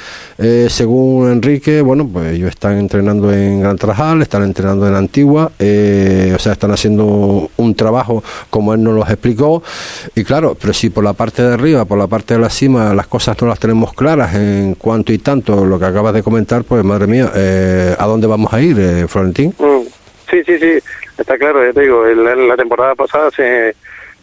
según 0.68 1.32
Enrique 1.32 1.80
bueno 1.80 2.06
pues 2.06 2.34
ellos 2.34 2.50
están 2.50 2.78
entrenando 2.78 3.32
en 3.32 3.60
Gran 3.60 3.76
Trajal 3.76 4.22
están 4.22 4.44
entrenando 4.44 4.86
en 4.86 4.94
Antigua 4.94 5.46
o 5.46 6.38
sea 6.38 6.52
están 6.52 6.70
haciendo 6.70 7.50
un 7.56 7.74
trabajo 7.74 7.87
trabajo 7.88 8.22
como 8.50 8.74
él 8.74 8.82
nos 8.82 8.94
los 8.94 9.08
explicó. 9.08 9.62
Y 10.14 10.24
claro, 10.24 10.56
pero 10.60 10.72
si 10.72 10.90
por 10.90 11.04
la 11.04 11.14
parte 11.14 11.42
de 11.42 11.54
arriba, 11.54 11.84
por 11.86 11.98
la 11.98 12.06
parte 12.06 12.34
de 12.34 12.40
la 12.40 12.50
cima, 12.50 12.94
las 12.94 13.06
cosas 13.06 13.40
no 13.40 13.48
las 13.48 13.58
tenemos 13.58 13.94
claras 13.94 14.34
en 14.34 14.74
cuanto 14.74 15.12
y 15.12 15.18
tanto 15.18 15.64
lo 15.64 15.78
que 15.78 15.86
acabas 15.86 16.12
de 16.12 16.22
comentar, 16.22 16.64
pues 16.64 16.84
madre 16.84 17.06
mía, 17.06 17.30
eh, 17.34 17.96
¿a 17.98 18.06
dónde 18.06 18.26
vamos 18.26 18.52
a 18.52 18.60
ir, 18.60 18.78
eh, 18.78 19.08
Florentín? 19.08 19.54
Mm, 19.58 19.86
sí, 20.30 20.42
sí, 20.44 20.58
sí, 20.58 20.78
está 21.16 21.38
claro, 21.38 21.64
ya 21.64 21.72
te 21.72 21.80
digo, 21.82 22.04
la 22.04 22.56
temporada 22.56 22.94
pasada 22.94 23.30
se, 23.30 23.74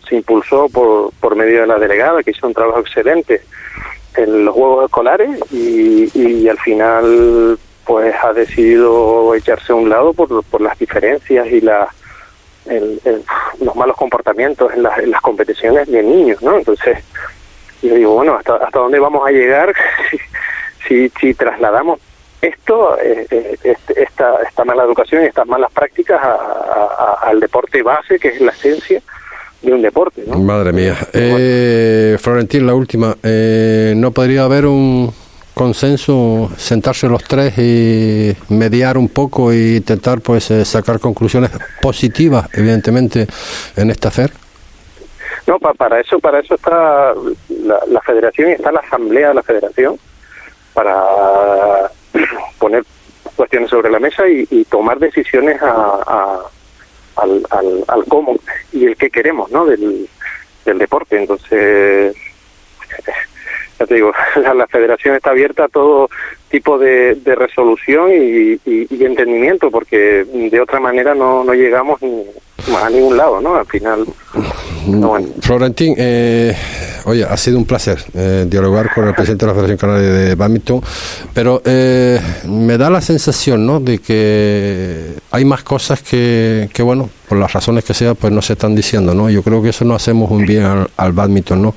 se 0.08 0.16
impulsó 0.16 0.70
por, 0.70 1.12
por 1.20 1.36
medio 1.36 1.62
de 1.62 1.68
la 1.68 1.80
delegada, 1.80 2.22
que 2.22 2.32
hizo 2.32 2.48
un 2.48 2.54
trabajo 2.54 2.82
excelente 2.82 3.42
en 4.16 4.46
los 4.46 4.54
juegos 4.54 4.86
escolares 4.86 5.40
y, 5.52 6.10
y 6.14 6.48
al 6.48 6.58
final 6.60 7.58
pues 7.86 8.16
ha 8.24 8.34
decidido 8.34 9.36
echarse 9.36 9.72
a 9.72 9.76
un 9.76 9.90
lado 9.90 10.14
por, 10.14 10.44
por 10.46 10.62
las 10.62 10.78
diferencias 10.80 11.48
y 11.48 11.62
las 11.62 11.90
el, 12.68 13.02
los 13.62 13.76
malos 13.76 13.96
comportamientos 13.96 14.74
en, 14.74 14.84
las, 14.84 15.00
en 15.00 15.12
las 15.12 15.22
competiciones 15.22 15.90
de 15.90 16.04
niños, 16.04 16.42
¿no? 16.42 16.58
Entonces, 16.58 16.98
yo 17.82 17.96
digo, 17.96 18.14
bueno, 18.16 18.36
¿hasta, 18.36 18.56
hasta 18.56 18.80
dónde 18.80 19.00
vamos 19.00 19.28
a 19.28 19.32
llegar 19.32 19.74
si, 20.88 21.10
si, 21.10 21.34
trasladamos 21.34 22.00
esto, 22.42 22.98
eh, 23.00 23.26
eh, 23.30 23.58
este, 23.64 24.04
esta, 24.04 24.36
esta 24.48 24.66
mala 24.66 24.84
educación 24.84 25.24
y 25.24 25.28
estas 25.28 25.48
malas 25.48 25.72
prácticas 25.72 26.22
al 27.22 27.40
deporte 27.40 27.82
base, 27.82 28.20
que 28.20 28.30
es 28.30 28.42
la 28.42 28.52
esencia 28.52 29.02
de 29.62 29.74
un 29.74 29.82
deporte. 29.82 30.24
¿no? 30.28 30.38
Madre 30.40 30.72
mía. 30.72 30.96
Eh, 31.14 32.18
Florentín, 32.20 32.68
la 32.68 32.76
última. 32.76 33.16
Eh, 33.24 33.94
¿No 33.96 34.12
podría 34.12 34.44
haber 34.44 34.66
un, 34.68 35.12
consenso, 35.56 36.52
sentarse 36.58 37.08
los 37.08 37.24
tres 37.24 37.58
y 37.58 38.36
mediar 38.50 38.98
un 38.98 39.10
poco 39.10 39.52
e 39.52 39.78
intentar 39.78 40.22
pues 40.22 40.52
eh, 40.52 40.66
sacar 40.66 41.00
conclusiones 41.00 41.50
positivas, 41.82 42.48
evidentemente, 42.54 43.26
en 43.76 43.90
esta 43.90 44.12
FER? 44.12 44.32
No, 45.48 45.58
para 45.60 46.00
eso 46.00 46.20
para 46.20 46.40
eso 46.40 46.56
está 46.56 47.14
la, 47.88 48.02
federación 48.02 48.50
y 48.50 48.54
está 48.54 48.72
la 48.72 48.82
asamblea 48.82 49.30
de 49.30 49.34
la 49.36 49.44
federación 49.44 49.98
para 50.74 50.94
poner 52.60 52.84
cuestiones 53.36 53.70
sobre 53.70 53.90
la 53.90 54.00
mesa 54.00 54.28
y, 54.28 54.66
tomar 54.66 55.00
decisiones 55.00 55.62
a, 55.62 56.40
al, 57.16 57.46
al, 57.88 58.06
cómo 58.08 58.36
y 58.74 58.86
el 58.86 58.98
qué 58.98 59.10
queremos 59.10 59.50
¿no? 59.52 59.66
del, 59.66 60.10
del 60.66 60.78
deporte. 60.78 61.18
Entonces, 61.18 62.16
ya 63.80 63.86
te 63.86 63.96
digo, 63.96 64.12
la, 64.56 64.68
federación 64.68 65.16
está 65.16 65.32
abierta 65.32 65.66
a 65.66 65.70
todo 65.70 66.10
tipo 66.50 66.78
de, 66.78 67.18
resolución 67.26 68.12
y, 68.12 68.60
entendimiento, 68.90 69.70
porque 69.70 70.26
de 70.26 70.60
otra 70.60 70.80
manera 70.80 71.14
no, 71.14 71.44
no 71.44 71.54
llegamos 71.54 72.00
a 72.74 72.90
ningún 72.90 73.18
lado, 73.18 73.42
¿no? 73.42 73.56
Al 73.56 73.66
final. 73.66 74.06
Florentín, 75.42 75.96
eh, 75.98 76.56
oye, 77.06 77.24
ha 77.24 77.38
sido 77.38 77.58
un 77.58 77.66
placer 77.66 78.04
eh, 78.14 78.46
dialogar 78.48 78.94
con 78.94 79.08
el 79.08 79.16
presidente 79.16 79.46
de 79.46 79.52
la 79.52 79.56
Federación 79.56 79.78
Canaria 79.78 80.10
de 80.10 80.36
Badminton, 80.36 80.82
pero 81.34 81.62
eh, 81.66 82.20
me 82.48 82.78
da 82.78 82.90
la 82.90 83.02
sensación, 83.02 83.66
¿no?, 83.66 83.80
de 83.80 84.00
que 84.00 85.16
hay 85.32 85.46
más 85.46 85.64
cosas 85.64 86.02
que, 86.02 86.70
que, 86.74 86.84
bueno, 86.84 87.10
por 87.28 87.38
las 87.38 87.52
razones 87.54 87.84
que 87.84 87.94
sea, 87.94 88.14
pues 88.14 88.32
no 88.32 88.42
se 88.42 88.54
están 88.54 88.76
diciendo, 88.76 89.14
¿no? 89.14 89.30
Yo 89.30 89.42
creo 89.42 89.62
que 89.62 89.70
eso 89.70 89.86
no 89.86 89.96
hacemos 89.96 90.30
un 90.30 90.46
bien 90.46 90.64
al, 90.64 90.90
al 90.98 91.12
badminton, 91.14 91.62
¿no? 91.62 91.76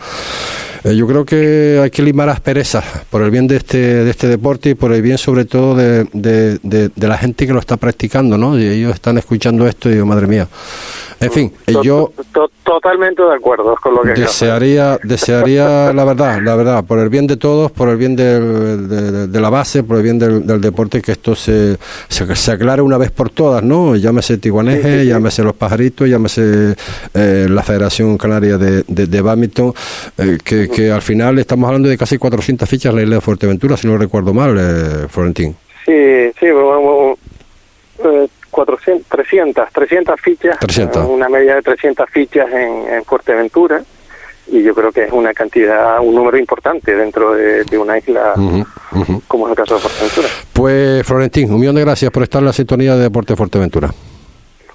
Eh, 0.85 0.95
yo 0.95 1.07
creo 1.07 1.25
que 1.25 1.81
hay 1.83 1.91
que 1.91 2.03
limar 2.03 2.29
las 2.29 2.41
perezas 2.41 2.85
por 3.11 3.23
el 3.23 3.31
bien 3.31 3.47
de 3.47 3.57
este, 3.57 3.79
de 3.79 4.11
este 4.11 4.29
deporte 4.29 4.71
y 4.71 4.75
por 4.75 4.93
el 4.93 5.03
bien 5.03 5.19
sobre 5.19 5.45
todo 5.45 5.75
de, 5.75 6.05
de, 6.13 6.91
la 6.97 7.19
gente 7.19 7.47
que 7.47 7.53
lo 7.53 7.59
está 7.59 7.77
practicando, 7.77 8.39
¿no? 8.39 8.59
Y 8.59 8.67
ellos 8.67 8.95
están 8.95 9.19
escuchando 9.19 9.67
esto 9.67 9.89
y 9.89 9.95
digo, 9.95 10.07
madre 10.07 10.27
mía. 10.27 10.49
En 11.21 11.33
fin, 11.33 11.53
yo 11.83 12.13
totalmente 12.63 13.23
de 13.23 13.35
acuerdo 13.35 13.75
con 13.83 13.95
lo 13.95 14.03
que 14.03 14.21
desearía, 14.21 14.99
desearía 15.03 15.93
la 15.93 16.05
verdad, 16.05 16.41
la 16.41 16.55
verdad, 16.55 16.85
por 16.85 17.01
el 17.01 17.09
bien 17.09 17.27
de 17.27 17.37
todos, 17.37 17.73
por 17.73 17.89
el 17.89 17.97
bien 17.97 18.15
de, 18.15 19.41
la 19.41 19.51
base, 19.51 19.83
por 19.83 19.97
el 19.97 20.03
bien 20.03 20.19
del, 20.19 20.61
deporte, 20.61 21.03
que 21.03 21.13
esto 21.13 21.35
se, 21.35 21.77
se, 22.09 22.53
aclare 22.53 22.83
una 22.83 22.99
vez 22.99 23.11
por 23.11 23.31
todas, 23.31 23.65
¿no? 23.65 23.97
Llámese 23.97 24.39
Tiguaneje, 24.39 25.07
llámese 25.07 25.43
Los 25.43 25.55
Pajaritos, 25.55 26.09
llámese 26.09 26.77
eh, 27.15 27.47
la 27.49 27.63
Federación 27.63 28.17
Canaria 28.17 28.57
de, 28.57 28.85
de, 28.87 29.21
Badminton, 29.21 29.75
eh, 30.19 30.39
que, 30.45 30.69
que, 30.69 30.93
al 30.93 31.03
final 31.03 31.39
estamos 31.39 31.67
hablando 31.67 31.89
de 31.89 31.99
casi 31.99 32.17
400 32.19 32.69
fichas 32.69 32.91
en 32.91 32.97
la 32.97 33.03
isla 33.03 33.15
de 33.17 33.21
Fuerteventura, 33.21 33.77
si 33.77 33.89
no 33.89 33.99
recuerdo 33.99 34.33
mal, 34.33 34.57
eh, 34.57 35.09
Florentín. 35.09 35.57
Sí, 35.85 36.31
sí, 36.39 36.51
bueno, 36.51 37.17
eh, 38.05 38.29
400, 38.59 39.07
300, 39.09 39.73
300 39.73 40.21
fichas, 40.21 40.59
una 41.09 41.29
media 41.29 41.55
de 41.55 41.63
300 41.63 42.11
fichas 42.11 42.53
en, 42.53 43.05
Fuerteventura 43.05 43.81
y 44.49 44.65
yo 44.65 44.75
creo 44.75 44.91
que 44.91 45.05
es 45.05 45.13
una 45.13 45.33
cantidad, 45.33 46.01
un 46.01 46.13
número 46.13 46.37
importante 46.37 46.93
dentro 46.97 47.35
de, 47.35 47.79
una 47.79 47.99
isla 47.99 48.35
como 49.29 49.47
es 49.47 49.51
el 49.51 49.57
caso 49.57 49.75
de 49.75 49.81
Fuerteventura. 49.81 50.29
Pues 50.53 51.07
Florentín, 51.07 51.53
un 51.53 51.61
millón 51.61 51.77
de 51.77 51.83
gracias 51.83 52.11
por 52.11 52.25
estar 52.25 52.41
en 52.41 52.47
la 52.47 52.53
sintonía 52.53 52.97
de 52.97 53.03
Deporte 53.03 53.37
Fuerteventura. 53.37 53.91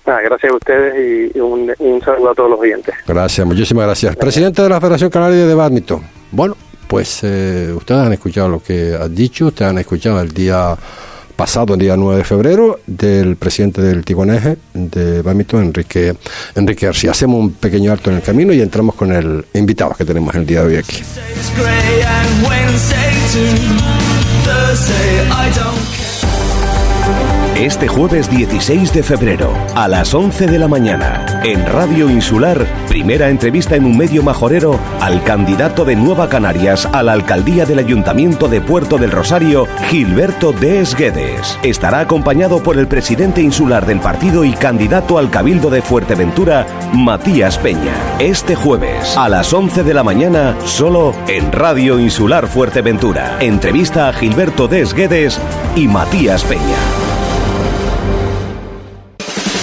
Ah, 0.06 0.20
gracias 0.24 0.54
a 0.54 0.56
ustedes 0.56 1.34
y 1.36 1.40
un, 1.42 2.02
saludo 2.06 2.32
a 2.32 2.36
todos 2.36 2.52
los 2.52 2.60
oyentes. 2.62 2.96
Gracias, 3.06 3.46
muchísimas 3.46 3.86
gracias. 3.86 4.16
Presidente 4.16 4.62
de 4.62 4.70
la 4.70 4.80
Federación 4.80 5.10
Canaria 5.10 5.46
de 5.46 5.56
Badminton. 5.56 6.02
Bueno, 6.32 6.56
pues 6.88 7.20
eh, 7.24 7.74
ustedes 7.76 8.00
han 8.00 8.14
escuchado 8.14 8.48
lo 8.48 8.64
que 8.64 8.96
ha 8.98 9.10
dicho, 9.10 9.48
ustedes 9.48 9.72
han 9.72 9.78
escuchado 9.80 10.22
el 10.22 10.32
día 10.32 10.78
pasado, 11.36 11.74
el 11.74 11.80
día 11.80 11.96
9 11.98 12.18
de 12.18 12.24
febrero, 12.24 12.80
del 12.86 13.36
presidente 13.36 13.82
del 13.82 14.04
Tiguaneje 14.04 14.58
de 14.74 15.22
Bámito, 15.22 15.60
Enrique, 15.60 16.16
Enrique. 16.56 16.88
Hacemos 16.88 17.40
un 17.40 17.54
pequeño 17.54 17.92
alto 17.92 18.10
en 18.10 18.18
el 18.18 18.22
camino 18.22 18.54
y 18.54 18.62
entramos 18.62 18.96
con 18.96 19.12
el 19.12 19.46
invitado 19.54 19.94
que 19.94 20.06
tenemos 20.06 20.34
el 20.36 20.46
día 20.46 20.62
de 20.62 20.68
hoy 20.68 20.76
aquí. 20.78 21.04
Este 27.64 27.88
jueves 27.88 28.30
16 28.30 28.92
de 28.92 29.04
febrero, 29.04 29.54
a 29.74 29.88
las 29.88 30.14
11 30.14 30.48
de 30.48 30.60
la 30.60 30.68
mañana, 30.68 31.26
En 31.46 31.66
Radio 31.66 32.10
Insular, 32.10 32.68
primera 32.90 33.30
entrevista 33.30 33.78
en 33.78 33.86
un 33.86 33.98
medio 33.98 34.22
majorero 34.22 34.78
al 35.00 35.24
candidato 35.24 35.86
de 35.86 35.96
Nueva 35.96 36.28
Canarias 36.28 36.86
a 36.92 37.02
la 37.04 37.14
alcaldía 37.14 37.66
del 37.66 37.80
Ayuntamiento 37.80 38.50
de 38.50 38.60
Puerto 38.60 38.98
del 38.98 39.12
Rosario, 39.12 39.66
Gilberto 39.88 40.52
Des 40.52 40.94
Guedes. 40.94 41.58
Estará 41.64 42.02
acompañado 42.02 42.62
por 42.62 42.78
el 42.78 42.90
presidente 42.90 43.42
insular 43.42 43.86
del 43.86 44.02
partido 44.02 44.44
y 44.44 44.52
candidato 44.52 45.18
al 45.18 45.30
Cabildo 45.30 45.70
de 45.70 45.82
Fuerteventura, 45.82 46.68
Matías 46.94 47.58
Peña. 47.60 47.96
Este 48.20 48.56
jueves, 48.56 49.16
a 49.16 49.30
las 49.30 49.54
11 49.54 49.84
de 49.84 49.94
la 49.94 50.04
mañana, 50.04 50.58
solo 50.66 51.16
en 51.30 51.54
Radio 51.54 51.98
Insular 51.98 52.46
Fuerteventura. 52.48 53.38
Entrevista 53.40 54.10
a 54.10 54.14
Gilberto 54.14 54.68
Des 54.68 54.94
Guedes 54.94 55.40
y 55.78 55.88
Matías 55.88 56.44
Peña. 56.44 57.03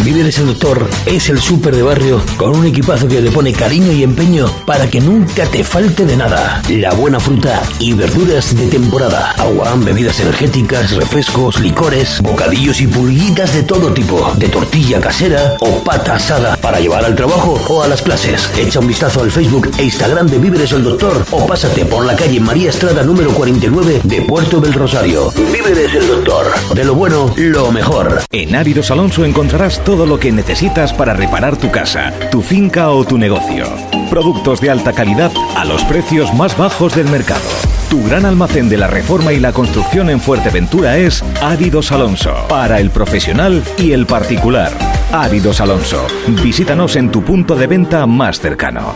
Víveres 0.04 0.38
el 0.38 0.46
Doctor 0.46 0.88
es 1.04 1.28
el 1.28 1.38
súper 1.38 1.76
de 1.76 1.82
barrio 1.82 2.22
con 2.38 2.56
un 2.56 2.64
equipazo 2.64 3.06
que 3.06 3.20
le 3.20 3.30
pone 3.30 3.52
cariño 3.52 3.92
y 3.92 4.02
empeño 4.02 4.46
para 4.64 4.88
que 4.88 5.00
nunca 5.00 5.44
te 5.46 5.62
falte 5.62 6.06
de 6.06 6.16
nada. 6.16 6.62
La 6.70 6.92
buena 6.92 7.20
fruta 7.20 7.62
y 7.78 7.92
verduras 7.92 8.56
de 8.56 8.66
temporada. 8.68 9.32
Agua, 9.32 9.74
bebidas 9.76 10.18
energéticas, 10.20 10.92
refrescos, 10.92 11.60
licores, 11.60 12.20
bocadillos 12.22 12.80
y 12.80 12.86
pulguitas 12.86 13.54
de 13.54 13.62
todo 13.62 13.92
tipo. 13.92 14.32
De 14.36 14.48
tortilla 14.48 15.00
casera 15.00 15.56
o 15.60 15.84
pata 15.84 16.14
asada 16.14 16.56
para 16.56 16.80
llevar 16.80 17.04
al 17.04 17.14
trabajo 17.14 17.60
o 17.68 17.82
a 17.82 17.88
las 17.88 18.00
clases. 18.00 18.50
Echa 18.56 18.80
un 18.80 18.86
vistazo 18.86 19.20
al 19.20 19.30
Facebook 19.30 19.70
e 19.76 19.84
Instagram 19.84 20.28
de 20.28 20.38
Víveres 20.38 20.72
el 20.72 20.82
Doctor 20.82 21.26
o 21.30 21.46
pásate 21.46 21.84
por 21.84 22.06
la 22.06 22.16
calle 22.16 22.40
María 22.40 22.70
Estrada 22.70 23.02
número 23.02 23.32
49 23.32 24.00
de 24.04 24.22
Puerto 24.22 24.60
del 24.60 24.72
Rosario. 24.72 25.30
Víveres 25.52 25.92
el 25.94 26.06
Doctor. 26.06 26.46
De 26.74 26.84
lo 26.84 26.94
bueno, 26.94 27.32
lo 27.36 27.70
mejor. 27.70 28.22
En 28.32 28.54
Áridos 28.54 28.90
Alonso 28.90 29.24
encontrarás 29.24 29.84
todo 29.90 30.06
lo 30.06 30.20
que 30.20 30.30
necesitas 30.30 30.92
para 30.92 31.14
reparar 31.14 31.56
tu 31.56 31.68
casa, 31.68 32.12
tu 32.30 32.42
finca 32.42 32.90
o 32.90 33.04
tu 33.04 33.18
negocio. 33.18 33.64
Productos 34.08 34.60
de 34.60 34.70
alta 34.70 34.92
calidad 34.92 35.32
a 35.56 35.64
los 35.64 35.82
precios 35.82 36.32
más 36.32 36.56
bajos 36.56 36.94
del 36.94 37.08
mercado. 37.08 37.42
Tu 37.88 38.00
gran 38.04 38.24
almacén 38.24 38.68
de 38.68 38.76
la 38.76 38.86
reforma 38.86 39.32
y 39.32 39.40
la 39.40 39.52
construcción 39.52 40.08
en 40.08 40.20
Fuerteventura 40.20 40.96
es 40.96 41.24
Áridos 41.42 41.90
Alonso, 41.90 42.32
para 42.48 42.78
el 42.78 42.90
profesional 42.90 43.64
y 43.78 43.90
el 43.90 44.06
particular. 44.06 44.70
Áridos 45.10 45.60
Alonso. 45.60 46.06
Visítanos 46.40 46.94
en 46.94 47.10
tu 47.10 47.24
punto 47.24 47.56
de 47.56 47.66
venta 47.66 48.06
más 48.06 48.38
cercano. 48.38 48.94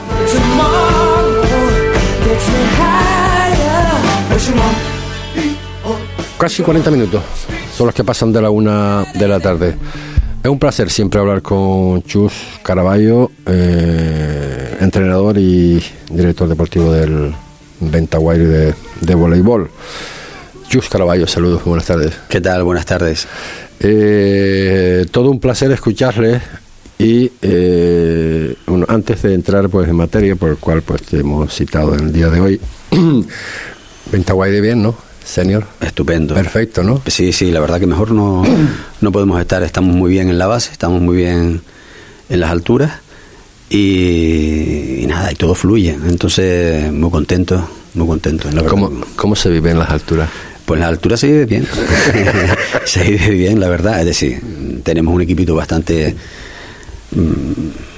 Casi 6.39 6.63
40 6.63 6.91
minutos 6.93 7.25
son 7.77 7.87
los 7.87 7.95
que 7.97 8.05
pasan 8.05 8.33
de 8.33 8.41
la 8.41 8.51
una 8.51 9.05
de 9.13 9.27
la 9.27 9.41
tarde. 9.41 9.77
Es 10.45 10.51
un 10.51 10.59
placer 10.59 10.91
siempre 10.91 11.19
hablar 11.19 11.41
con 11.41 12.03
Chus 12.03 12.35
Caraballo, 12.63 13.31
eh, 13.47 14.77
entrenador 14.79 15.39
y 15.39 15.83
director 16.11 16.47
deportivo 16.47 16.93
del 16.93 17.35
Ventaguaire 17.81 18.47
de, 18.47 18.75
de 19.01 19.15
voleibol. 19.15 19.71
Chus 20.69 20.91
Caraballo, 20.91 21.27
saludos, 21.27 21.65
buenas 21.65 21.87
tardes. 21.87 22.13
¿Qué 22.29 22.43
tal? 22.43 22.63
Buenas 22.63 22.85
tardes. 22.85 23.27
Eh, 23.81 25.07
todo 25.11 25.31
un 25.31 25.41
placer 25.41 25.73
escucharle 25.73 26.43
y 26.99 27.33
eh, 27.41 28.55
bueno, 28.67 28.85
antes 28.91 29.23
de 29.23 29.33
entrar 29.33 29.71
pues 29.71 29.89
en 29.89 29.97
materia 29.97 30.37
por 30.37 30.51
el 30.51 30.59
cual 30.59 30.83
pues 30.83 31.05
te 31.05 31.21
hemos 31.21 31.55
citado 31.55 31.95
en 31.95 32.01
el 32.01 32.13
día 32.13 32.29
de 32.29 32.41
hoy, 32.43 32.61
Ventaguaire 34.13 34.61
bien, 34.61 34.83
¿no? 34.83 34.95
Senior. 35.25 35.67
Estupendo. 35.81 36.35
Perfecto, 36.35 36.83
¿no? 36.83 37.01
Sí, 37.07 37.33
sí, 37.33 37.51
la 37.51 37.61
verdad 37.61 37.81
que 37.81 37.87
mejor 37.87 38.13
no, 38.13 38.43
no 39.01 39.13
podemos 39.13 39.41
estar. 39.41 39.63
Estamos 39.63 39.95
muy 39.95 40.11
bien 40.11 40.29
en 40.29 40.39
la 40.39 40.47
base, 40.47 40.71
estamos 40.71 41.01
muy 41.01 41.17
bien 41.17 41.63
en 42.29 42.41
las 42.41 42.51
alturas 42.51 42.93
y, 43.71 45.01
y 45.03 45.07
nada, 45.07 45.33
y 45.33 45.35
todo 45.35 45.55
fluye. 45.55 45.91
Entonces, 45.91 46.93
muy 46.93 47.11
contento, 47.11 47.69
muy 47.95 48.07
contento. 48.07 48.51
La 48.51 48.63
¿Cómo, 48.65 48.91
¿Cómo 49.17 49.35
se 49.35 49.49
vive 49.51 49.71
en 49.71 49.79
las 49.79 49.91
alturas? 49.91 50.29
Pues 50.67 50.79
en 50.79 50.81
las 50.83 50.91
alturas 50.91 51.21
se 51.21 51.27
vive 51.27 51.47
bien. 51.47 51.67
se 52.85 53.03
vive 53.03 53.31
bien, 53.31 53.61
la 53.61 53.69
verdad. 53.69 54.01
Es 54.01 54.07
decir, 54.07 54.41
tenemos 54.83 55.15
un 55.15 55.23
equipito 55.23 55.55
bastante. 55.55 56.15
mm, 57.13 57.95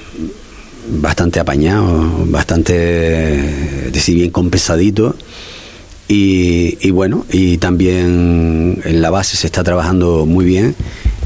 bastante 1.01 1.39
apañado, 1.39 2.25
bastante. 2.27 3.87
es 3.87 3.93
decir, 3.93 4.15
bien 4.15 4.31
compensadito. 4.31 5.15
Y, 6.07 6.77
y 6.81 6.91
bueno, 6.91 7.25
y 7.31 7.57
también 7.57 8.81
en 8.85 9.01
la 9.01 9.09
base 9.09 9.35
se 9.35 9.47
está 9.47 9.63
trabajando 9.63 10.25
muy 10.25 10.45
bien 10.45 10.73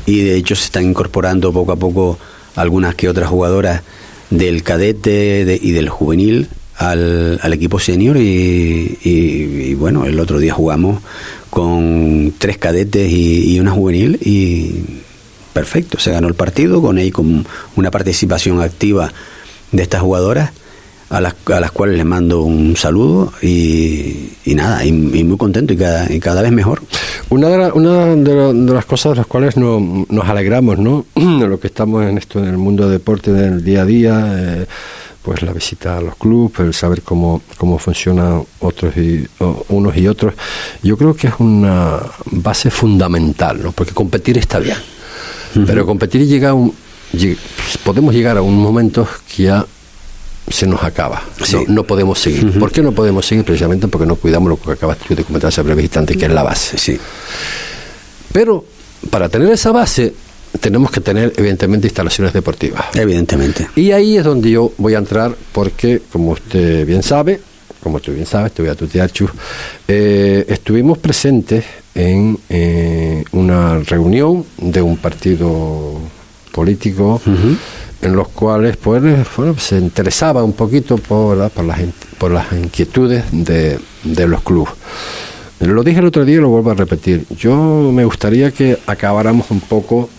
y 0.08 0.22
de 0.22 0.36
hecho 0.36 0.56
se 0.56 0.66
están 0.66 0.86
incorporando 0.86 1.54
poco 1.54 1.72
a 1.74 1.76
poco 1.76 2.18
algunas 2.56 2.96
que 2.96 3.08
otras 3.08 3.30
jugadoras 3.30 3.84
del 4.32 4.64
cadete 4.64 5.46
de- 5.46 5.60
y 5.62 5.72
del 5.72 5.90
juvenil 5.90 6.48
al, 6.78 7.40
al 7.44 7.54
equipo 7.54 7.80
senior 7.80 8.18
y, 8.18 8.98
y- 9.04 9.66
y 9.70 9.74
bueno, 9.76 10.06
el 10.06 10.20
otro 10.20 10.40
día 10.40 10.54
jugamos 10.56 11.02
con 11.52 12.34
tres 12.40 12.58
cadetes 12.58 13.12
y, 13.12 13.60
una 13.60 13.72
juvenil 13.72 14.18
y 14.22 14.72
perfecto, 15.54 16.00
se 16.00 16.12
ganó 16.12 16.28
el 16.28 16.34
partido 16.34 16.82
con 16.82 16.98
ahí 16.98 17.12
con 17.12 17.46
una 17.76 17.92
participación 17.92 18.62
activa 18.62 19.14
de 19.72 19.84
estas 19.84 20.02
jugadoras 20.02 20.52
a 21.12 21.20
las, 21.22 21.36
a 21.54 21.60
las 21.60 21.72
cuales 21.72 21.98
les 21.98 22.06
mando 22.06 22.42
un 22.44 22.76
saludo 22.78 23.34
y, 23.42 24.30
y 24.46 24.56
nada, 24.56 24.84
y, 24.86 24.90
y 24.90 25.24
muy 25.26 25.38
contento 25.38 25.74
y 25.74 25.78
cada, 25.78 26.12
y 26.12 26.20
cada 26.20 26.42
vez 26.42 26.52
mejor. 26.54 26.82
Una 27.30 27.50
de, 27.50 27.58
la- 27.58 27.74
una 27.74 28.16
de, 28.16 28.34
la- 28.36 28.54
de 28.54 28.74
las 28.74 28.86
cosas 28.86 29.12
de 29.12 29.18
las 29.18 29.28
cuales 29.28 29.58
no- 29.58 30.06
nos 30.10 30.30
alegramos, 30.30 30.80
¿no? 30.80 31.06
De 31.16 31.48
lo 31.48 31.60
que 31.60 31.68
estamos 31.68 32.04
en 32.06 32.18
esto, 32.18 32.40
en 32.40 32.46
el 32.46 32.58
mundo 32.58 32.84
del 32.84 32.94
deporte, 33.00 33.32
del 33.34 33.64
día 33.64 33.82
a 33.82 33.86
día, 33.86 34.34
eh, 34.38 34.66
pues 35.22 35.42
la 35.44 35.52
visita 35.54 35.98
a 35.98 36.02
los 36.02 36.16
clubes, 36.16 36.60
el 36.62 36.74
saber 36.74 37.02
cómo, 37.04 37.42
cómo 37.58 37.78
funcionan 37.78 38.44
otros 38.62 38.96
y, 38.98 39.28
o- 39.40 39.66
unos 39.70 39.96
y 39.98 40.08
otros, 40.08 40.34
yo 40.82 40.96
creo 40.98 41.14
que 41.14 41.28
es 41.28 41.34
una 41.40 42.00
base 42.26 42.72
fundamental, 42.72 43.62
¿no? 43.62 43.72
Porque 43.74 43.92
competir 43.94 44.38
está 44.38 44.60
bien, 44.60 44.78
pero 45.68 45.86
competir 45.86 46.26
llega 46.26 46.52
a 46.52 46.54
un... 46.54 46.74
podemos 47.84 48.14
llegar 48.16 48.38
a 48.38 48.42
un 48.42 48.58
momento 48.58 49.06
que 49.36 49.44
ya 49.44 49.66
se 50.50 50.68
nos 50.68 50.84
acaba. 50.84 51.22
Sí. 51.44 51.56
No, 51.68 51.76
no 51.76 51.84
podemos 51.84 52.20
seguir. 52.20 52.60
¿Por 52.60 52.72
qué 52.72 52.82
no 52.82 52.92
podemos 52.92 53.26
seguir? 53.26 53.46
Precisamente 53.46 53.88
porque 53.88 54.06
no 54.06 54.16
cuidamos 54.16 54.50
lo 54.50 54.60
que 54.60 54.72
acabas 54.72 54.98
tú 54.98 55.16
de 55.16 55.24
comentar 55.24 55.52
sobre 55.52 55.74
el 55.74 55.80
instante, 55.80 56.16
que 56.18 56.26
es 56.26 56.32
la 56.32 56.44
base. 56.44 56.78
Sí, 56.78 57.00
Pero 58.32 58.64
para 59.10 59.30
tener 59.30 59.52
esa 59.52 59.72
base 59.72 60.14
tenemos 60.60 60.92
que 60.92 61.00
tener 61.02 61.34
evidentemente 61.38 61.88
instalaciones 61.88 62.34
deportivas. 62.34 62.86
evidentemente. 62.94 63.70
Y 63.76 63.92
ahí 63.92 64.18
es 64.18 64.24
donde 64.24 64.52
yo 64.52 64.72
voy 64.78 64.96
a 64.96 64.98
entrar 64.98 65.36
porque, 65.52 66.02
como 66.12 66.32
usted 66.32 66.86
bien 66.86 67.02
sabe, 67.04 67.40
como 67.82 67.96
usted 67.98 68.14
bien 68.14 68.26
sabe, 68.26 68.50
te 68.50 68.62
voy 68.62 68.70
a 68.70 68.76
tutear, 68.76 69.10
Chus, 69.12 69.32
eh, 69.88 70.46
estuvimos 70.48 70.98
presentes 70.98 71.64
en 71.96 72.38
eh, 72.50 73.24
una 73.32 73.80
reunión 73.80 74.46
de 74.58 74.82
un 74.82 74.98
partido 74.98 75.98
político 76.52 77.22
en 78.02 78.16
los 78.16 78.30
cuales 78.30 78.78
pues, 78.78 79.02
bueno, 79.36 79.58
se 79.58 79.78
interesaba 79.78 80.44
un 80.44 80.54
poquito 80.54 80.98
por, 80.98 81.50
por, 81.52 81.66
las, 81.66 81.80
por 82.18 82.32
las 82.32 82.52
inquietudes 82.52 83.26
de, 83.32 83.80
de 84.04 84.28
los 84.28 84.42
clubes. 84.42 84.74
Lo 85.60 85.84
dije 85.84 86.00
el 86.00 86.06
otro 86.06 86.26
día 86.26 86.38
y 86.38 86.40
lo 86.40 86.50
vuelvo 86.50 86.72
a 86.72 86.74
repetir. 86.74 87.26
Yo 87.38 87.92
me 87.94 88.04
gustaría 88.04 88.52
que 88.52 88.80
acabáramos 88.88 89.52
un 89.52 89.60
poco 89.60 90.10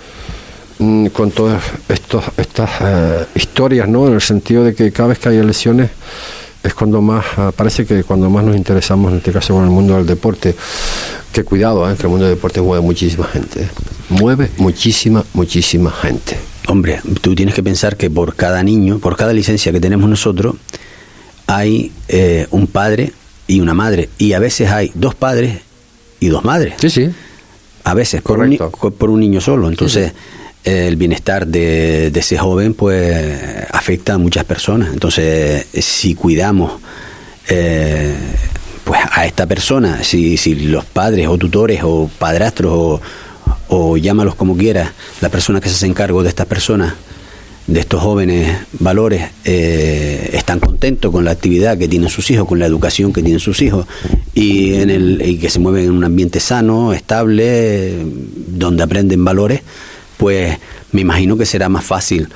mm, 0.79 1.07
con 1.07 1.33
todas 1.33 1.61
estas 1.88 2.71
eh, 2.81 3.27
historias, 3.35 3.88
¿no? 3.88 4.07
En 4.07 4.14
el 4.14 4.21
sentido 4.21 4.62
de 4.62 4.75
que 4.75 4.92
cada 4.92 5.09
vez 5.09 5.18
que 5.18 5.31
hay 5.31 5.38
elecciones 5.38 5.90
es 6.62 6.75
cuando 6.75 7.01
más, 7.03 7.25
ah, 7.37 7.53
parece 7.55 7.85
que 7.85 8.05
cuando 8.05 8.31
más 8.31 8.44
nos 8.44 8.57
interesamos, 8.57 9.12
en 9.12 9.18
este 9.18 9.33
caso 9.33 9.55
con 9.55 9.64
el 9.64 9.70
mundo 9.70 9.96
del 9.96 10.07
deporte, 10.07 10.55
que 11.33 11.44
cuidado, 11.44 11.90
¿eh? 11.90 11.96
que 11.96 12.03
el 12.03 12.09
mundo 12.09 12.27
del 12.27 12.37
deporte 12.37 12.61
mueve 12.61 12.85
muchísima 12.85 13.27
gente. 13.27 13.62
¿eh? 13.62 13.68
Mueve 14.11 14.51
muchísima, 14.59 15.25
muchísima 15.33 15.90
gente. 15.90 16.37
Hombre, 16.68 17.01
tú 17.20 17.35
tienes 17.35 17.55
que 17.55 17.62
pensar 17.62 17.96
que 17.96 18.11
por 18.11 18.37
cada 18.37 18.62
niño, 18.62 18.98
por 18.98 19.16
cada 19.16 19.33
licencia 19.33 19.72
que 19.72 19.81
tenemos 19.81 20.09
nosotros, 20.09 20.55
hay 21.46 21.90
eh, 22.09 22.46
un 22.51 22.66
padre 22.66 23.12
y 23.46 23.61
una 23.61 23.75
madre. 23.75 24.09
Y 24.18 24.35
a 24.35 24.38
veces 24.38 24.70
hay 24.70 24.92
dos 24.94 25.14
padres 25.14 25.61
y 26.20 26.29
dos 26.29 26.44
madres. 26.44 26.75
Sí, 26.79 26.90
sí. 26.90 27.11
A 27.85 27.94
veces 27.94 28.22
por 28.22 28.38
un, 28.38 28.57
por 28.57 29.11
niño 29.11 29.40
solo. 29.40 29.68
Entonces, 29.68 30.12
el 30.64 30.96
bienestar 30.96 31.46
de, 31.46 32.11
de 32.11 32.20
ese 32.20 32.38
joven, 32.38 32.75
pues, 32.75 33.66
afecta 33.70 34.14
a 34.14 34.18
muchas 34.18 34.44
personas. 34.44 34.92
Entonces, 34.92 35.66
si 35.72 36.14
cuidamos 36.14 36.72
eh, 37.48 38.14
pues 38.85 39.01
a 39.11 39.27
esta 39.27 39.46
persona, 39.46 40.03
si, 40.03 40.37
si 40.37 40.55
los 40.55 40.85
padres 40.85 41.29
o 41.29 41.38
tutores 41.38 41.81
o 41.83 42.11
padrastros 42.18 42.72
o, 42.75 43.01
o 43.68 43.96
llámalos 43.96 44.35
como 44.35 44.57
quieras, 44.57 44.90
la 45.20 45.29
persona 45.29 45.61
que 45.61 45.68
se 45.68 45.77
hace 45.77 45.87
encargo 45.87 46.22
de 46.22 46.29
estas 46.29 46.46
personas, 46.46 46.94
de 47.66 47.79
estos 47.79 48.03
jóvenes 48.03 48.57
valores, 48.72 49.31
eh, 49.44 50.31
están 50.33 50.59
contentos 50.59 51.12
con 51.12 51.25
la 51.25 51.31
actividad 51.31 51.79
que 51.79 51.88
tienen 51.88 52.09
sus 52.09 52.31
hijos, 52.31 52.46
con 52.46 52.59
la 52.59 52.66
educación 52.66 53.12
que 53.12 53.22
tienen 53.22 53.40
sus 53.40 53.62
hijos 53.62 53.87
y, 54.35 54.75
en 54.75 54.90
el, 54.90 55.22
y 55.25 55.38
que 55.38 55.48
se 55.48 55.61
mueven 55.61 55.85
en 55.85 55.92
un 55.92 56.05
ambiente 56.05 56.40
sano, 56.40 56.92
estable, 56.92 57.94
donde 58.48 58.83
aprenden 58.83 59.25
valores, 59.25 59.62
pues 60.23 60.57
me 60.93 61.01
imagino 61.01 61.37
que 61.37 61.45
será 61.45 61.69
más 61.69 61.85
fácil 61.85 62.29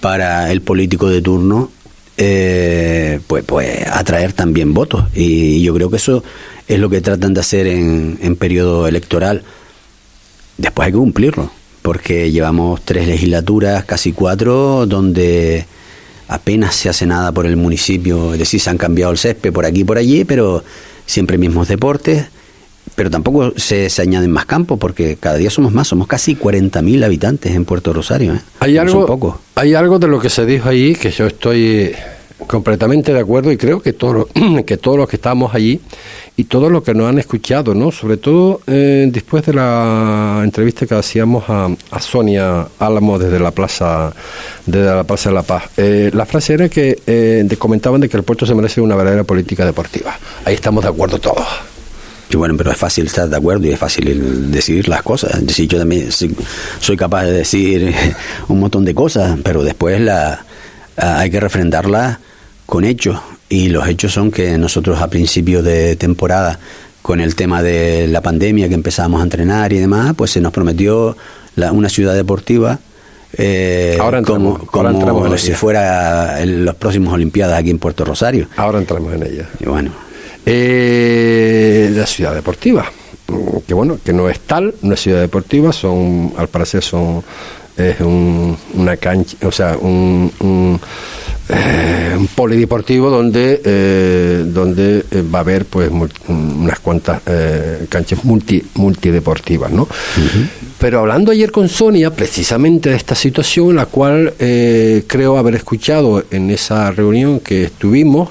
para 0.00 0.50
el 0.50 0.60
político 0.60 1.08
de 1.08 1.22
turno 1.22 1.70
eh, 2.16 3.20
pues, 3.28 3.44
pues 3.44 3.86
atraer 3.86 4.32
también 4.32 4.74
votos. 4.74 5.04
Y 5.14 5.62
yo 5.62 5.72
creo 5.72 5.88
que 5.88 5.98
eso 5.98 6.24
es 6.66 6.80
lo 6.80 6.90
que 6.90 7.00
tratan 7.00 7.34
de 7.34 7.40
hacer 7.40 7.68
en, 7.68 8.18
en 8.22 8.34
periodo 8.34 8.88
electoral. 8.88 9.44
Después 10.56 10.86
hay 10.86 10.92
que 10.92 10.98
cumplirlo, 10.98 11.52
porque 11.80 12.32
llevamos 12.32 12.80
tres 12.84 13.06
legislaturas, 13.06 13.84
casi 13.84 14.10
cuatro, 14.10 14.84
donde 14.86 15.64
apenas 16.26 16.74
se 16.74 16.88
hace 16.88 17.06
nada 17.06 17.30
por 17.30 17.46
el 17.46 17.56
municipio, 17.56 18.32
es 18.32 18.40
decir, 18.40 18.58
se 18.58 18.68
han 18.68 18.78
cambiado 18.78 19.12
el 19.12 19.18
césped 19.18 19.52
por 19.52 19.64
aquí 19.64 19.82
y 19.82 19.84
por 19.84 19.96
allí, 19.96 20.24
pero 20.24 20.64
siempre 21.06 21.38
mismos 21.38 21.68
deportes, 21.68 22.26
pero 22.98 23.10
tampoco 23.10 23.52
se, 23.54 23.88
se 23.88 24.02
añaden 24.02 24.32
más 24.32 24.44
campos 24.44 24.76
porque 24.76 25.16
cada 25.20 25.36
día 25.36 25.50
somos 25.50 25.72
más, 25.72 25.86
somos 25.86 26.08
casi 26.08 26.34
40.000 26.34 27.04
habitantes 27.04 27.54
en 27.54 27.64
Puerto 27.64 27.92
Rosario. 27.92 28.34
¿eh? 28.34 28.40
Hay 28.58 28.74
No 28.74 28.80
algo, 28.80 29.38
hay 29.54 29.74
algo 29.74 30.00
de 30.00 30.08
lo 30.08 30.18
que 30.18 30.28
se 30.28 30.44
dijo 30.44 30.68
allí 30.68 30.96
que 30.96 31.12
yo 31.12 31.28
estoy 31.28 31.92
completamente 32.48 33.12
de 33.12 33.20
acuerdo 33.20 33.52
y 33.52 33.56
creo 33.56 33.80
que 33.80 33.92
todos 33.92 34.14
los- 34.34 34.64
que 34.66 34.76
todos 34.78 34.96
los 34.96 35.08
que 35.08 35.14
estamos 35.14 35.54
allí 35.54 35.80
y 36.36 36.44
todos 36.44 36.72
los 36.72 36.82
que 36.82 36.92
nos 36.94 37.08
han 37.08 37.18
escuchado, 37.18 37.72
¿no? 37.72 37.92
Sobre 37.92 38.16
todo 38.16 38.60
eh, 38.66 39.08
después 39.12 39.44
de 39.46 39.54
la 39.54 40.40
entrevista 40.42 40.84
que 40.86 40.94
hacíamos 40.96 41.44
a, 41.48 41.68
a 41.92 42.00
Sonia 42.00 42.66
Álamo 42.80 43.16
desde 43.18 43.38
la 43.38 43.52
plaza 43.52 44.12
desde 44.66 44.86
la 44.86 45.04
plaza 45.04 45.28
de 45.30 45.34
la 45.36 45.42
Paz. 45.42 45.64
Eh, 45.76 46.10
la 46.12 46.26
frase 46.26 46.54
era 46.54 46.68
que 46.68 46.98
eh, 47.06 47.46
comentaban 47.58 48.00
de 48.00 48.08
que 48.08 48.16
el 48.16 48.24
puerto 48.24 48.44
se 48.44 48.54
merece 48.56 48.80
una 48.80 48.96
verdadera 48.96 49.22
política 49.24 49.64
deportiva. 49.64 50.18
Ahí 50.44 50.54
estamos 50.54 50.82
de 50.82 50.90
acuerdo 50.90 51.18
todos. 51.20 51.46
Y 52.30 52.36
bueno, 52.36 52.54
pero 52.58 52.70
es 52.70 52.76
fácil 52.76 53.06
estar 53.06 53.28
de 53.28 53.36
acuerdo 53.36 53.66
y 53.66 53.70
es 53.70 53.78
fácil 53.78 54.50
decidir 54.50 54.88
las 54.88 55.02
cosas. 55.02 55.44
Decir, 55.46 55.68
yo 55.68 55.78
también 55.78 56.10
soy, 56.12 56.96
capaz 56.96 57.24
de 57.24 57.32
decir 57.32 57.94
un 58.48 58.60
montón 58.60 58.84
de 58.84 58.94
cosas, 58.94 59.38
pero 59.42 59.62
después 59.62 60.00
la, 60.00 60.44
hay 60.96 61.30
que 61.30 61.40
refrendarlas 61.40 62.18
con 62.66 62.84
hechos. 62.84 63.18
Y 63.48 63.70
los 63.70 63.88
hechos 63.88 64.12
son 64.12 64.30
que 64.30 64.58
nosotros 64.58 65.00
a 65.00 65.08
principio 65.08 65.62
de 65.62 65.96
temporada, 65.96 66.58
con 67.00 67.20
el 67.20 67.34
tema 67.34 67.62
de 67.62 68.06
la 68.08 68.20
pandemia, 68.20 68.68
que 68.68 68.74
empezamos 68.74 69.20
a 69.20 69.24
entrenar 69.24 69.72
y 69.72 69.78
demás, 69.78 70.12
pues 70.14 70.30
se 70.32 70.42
nos 70.42 70.52
prometió 70.52 71.16
la- 71.56 71.72
una 71.72 71.88
ciudad 71.88 72.14
deportiva. 72.14 72.78
eh, 73.32 73.96
Ahora 74.00 74.18
entramos, 74.18 74.58
como, 74.58 74.70
ahora 74.72 74.90
entramos 74.90 75.22
como 75.22 75.32
en 75.34 75.38
si 75.38 75.52
fuera 75.52 76.42
en 76.42 76.64
los 76.66 76.74
próximos 76.74 77.14
Olimpiadas 77.14 77.58
aquí 77.58 77.70
en 77.70 77.78
Puerto 77.78 78.04
Rosario. 78.04 78.48
Ahora 78.56 78.78
entramos 78.78 79.14
en 79.14 79.22
ella. 79.22 79.48
Y 79.60 79.64
bueno, 79.66 79.90
Eh, 80.50 81.90
la 81.94 82.06
ciudad 82.06 82.34
deportiva, 82.34 82.90
mm, 83.28 83.58
que 83.66 83.74
bueno, 83.74 83.98
que 84.02 84.14
no 84.14 84.30
es 84.30 84.40
tal, 84.40 84.74
no 84.80 84.94
es 84.94 85.00
ciudad 85.00 85.20
deportiva, 85.20 85.72
son, 85.74 86.32
al 86.38 86.48
parecer 86.48 86.82
son, 86.82 87.22
es 87.76 88.00
un, 88.00 88.56
una 88.74 88.96
cancha, 88.96 89.36
o 89.46 89.52
sea, 89.52 89.76
un, 89.78 90.32
un, 90.40 90.80
eh, 91.50 92.14
un 92.18 92.26
polideportivo 92.28 93.10
donde, 93.10 93.60
eh, 93.62 94.44
donde 94.46 95.04
eh, 95.10 95.22
va 95.32 95.40
a 95.40 95.42
haber 95.42 95.66
pues 95.66 95.90
mul- 95.92 96.10
unas 96.28 96.80
cuantas 96.80 97.20
eh, 97.26 97.86
canchas 97.90 98.24
multi, 98.24 98.62
multideportivas, 98.74 99.70
¿no? 99.70 99.86
Pero 100.78 101.00
hablando 101.00 101.30
ayer 101.30 101.52
con 101.52 101.68
Sonia, 101.68 102.10
precisamente 102.10 102.88
de 102.90 102.96
esta 102.96 103.14
situación, 103.14 103.76
la 103.76 103.84
cual 103.86 104.32
creo 104.38 105.36
haber 105.36 105.56
escuchado 105.56 106.24
en 106.30 106.50
esa 106.50 106.90
reunión 106.92 107.40
que 107.40 107.64
estuvimos, 107.64 108.30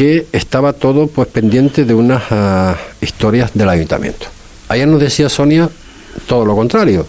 que 0.00 0.26
estaba 0.32 0.72
todo 0.72 1.08
pues 1.08 1.28
pendiente 1.28 1.84
de 1.84 1.92
unas 1.92 2.22
ah, 2.30 2.74
historias 3.02 3.50
del 3.52 3.68
ayuntamiento. 3.68 4.28
Ayer 4.68 4.88
nos 4.88 4.98
decía 4.98 5.28
Sonia 5.28 5.68
todo 6.26 6.46
lo 6.46 6.56
contrario, 6.56 7.06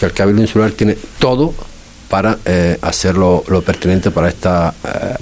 que 0.00 0.06
el 0.06 0.12
Cabildo 0.12 0.42
Insular 0.42 0.72
tiene 0.72 0.96
todo 1.20 1.54
para 2.08 2.38
eh, 2.44 2.78
hacer 2.82 3.14
lo, 3.16 3.44
lo 3.46 3.62
pertinente 3.62 4.10
para 4.10 4.28
esta 4.28 4.74
eh, 4.84 5.14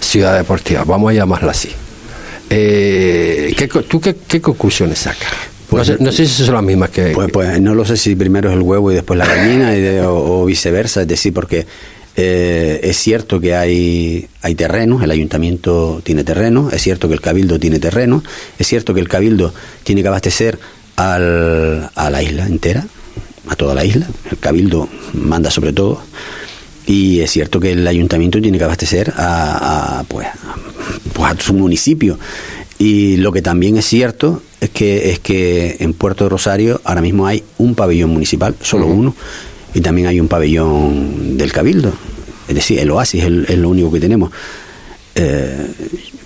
ciudad 0.00 0.36
deportiva, 0.38 0.82
vamos 0.84 1.12
a 1.12 1.14
llamarla 1.14 1.52
así. 1.52 1.70
Eh, 2.50 3.54
¿qué 3.56 3.68
¿Tú 3.68 4.00
qué, 4.00 4.16
qué 4.26 4.40
conclusiones 4.40 4.98
sacas? 4.98 5.30
Pues- 5.68 5.88
no, 5.88 5.96
sé, 5.96 6.02
no 6.02 6.10
sé 6.10 6.26
si 6.26 6.44
son 6.44 6.54
las 6.56 6.64
mismas 6.64 6.90
que... 6.90 7.12
Pues, 7.12 7.30
pues 7.30 7.60
no 7.60 7.76
lo 7.76 7.84
sé 7.84 7.96
si 7.96 8.16
primero 8.16 8.50
es 8.50 8.56
el 8.56 8.62
huevo 8.62 8.90
y 8.90 8.96
después 8.96 9.16
la 9.16 9.24
gallina 9.24 9.76
y 9.76 9.80
de- 9.80 10.00
o, 10.02 10.40
o 10.42 10.44
viceversa, 10.46 11.02
es 11.02 11.06
decir, 11.06 11.32
porque 11.32 11.64
eh, 12.16 12.80
es 12.82 12.96
cierto 12.96 13.40
que 13.40 13.54
hay, 13.54 14.28
hay 14.42 14.54
terrenos, 14.54 15.02
el 15.02 15.10
ayuntamiento 15.10 16.00
tiene 16.04 16.24
terreno, 16.24 16.70
es 16.70 16.82
cierto 16.82 17.08
que 17.08 17.14
el 17.14 17.20
cabildo 17.20 17.58
tiene 17.58 17.78
terreno, 17.78 18.22
es 18.58 18.66
cierto 18.66 18.94
que 18.94 19.00
el 19.00 19.08
cabildo 19.08 19.54
tiene 19.84 20.02
que 20.02 20.08
abastecer 20.08 20.58
al, 20.96 21.90
a 21.94 22.10
la 22.10 22.22
isla 22.22 22.46
entera, 22.46 22.86
a 23.48 23.56
toda 23.56 23.74
la 23.74 23.84
isla, 23.84 24.08
el 24.30 24.38
cabildo 24.38 24.88
manda 25.14 25.50
sobre 25.50 25.72
todo, 25.72 26.02
y 26.86 27.20
es 27.20 27.30
cierto 27.30 27.60
que 27.60 27.72
el 27.72 27.86
ayuntamiento 27.86 28.40
tiene 28.40 28.58
que 28.58 28.64
abastecer 28.64 29.12
a, 29.16 30.00
a, 30.00 30.04
pues, 30.04 30.26
pues, 31.12 31.30
a 31.32 31.40
su 31.40 31.54
municipio. 31.54 32.18
Y 32.78 33.18
lo 33.18 33.30
que 33.30 33.42
también 33.42 33.76
es 33.76 33.84
cierto 33.84 34.42
es 34.60 34.70
que, 34.70 35.10
es 35.10 35.18
que 35.20 35.76
en 35.80 35.92
Puerto 35.92 36.24
de 36.24 36.30
Rosario 36.30 36.80
ahora 36.84 37.02
mismo 37.02 37.26
hay 37.26 37.44
un 37.58 37.74
pabellón 37.74 38.10
municipal, 38.10 38.56
solo 38.62 38.86
uno, 38.86 39.14
y 39.74 39.80
también 39.80 40.08
hay 40.08 40.20
un 40.20 40.28
pabellón 40.28 41.36
del 41.36 41.52
Cabildo. 41.52 41.92
Es 42.48 42.54
decir, 42.54 42.78
el 42.80 42.90
Oasis 42.90 43.24
es, 43.24 43.58
lo 43.58 43.68
único 43.68 43.92
que 43.92 44.00
tenemos. 44.00 44.30
Eh, 45.14 45.66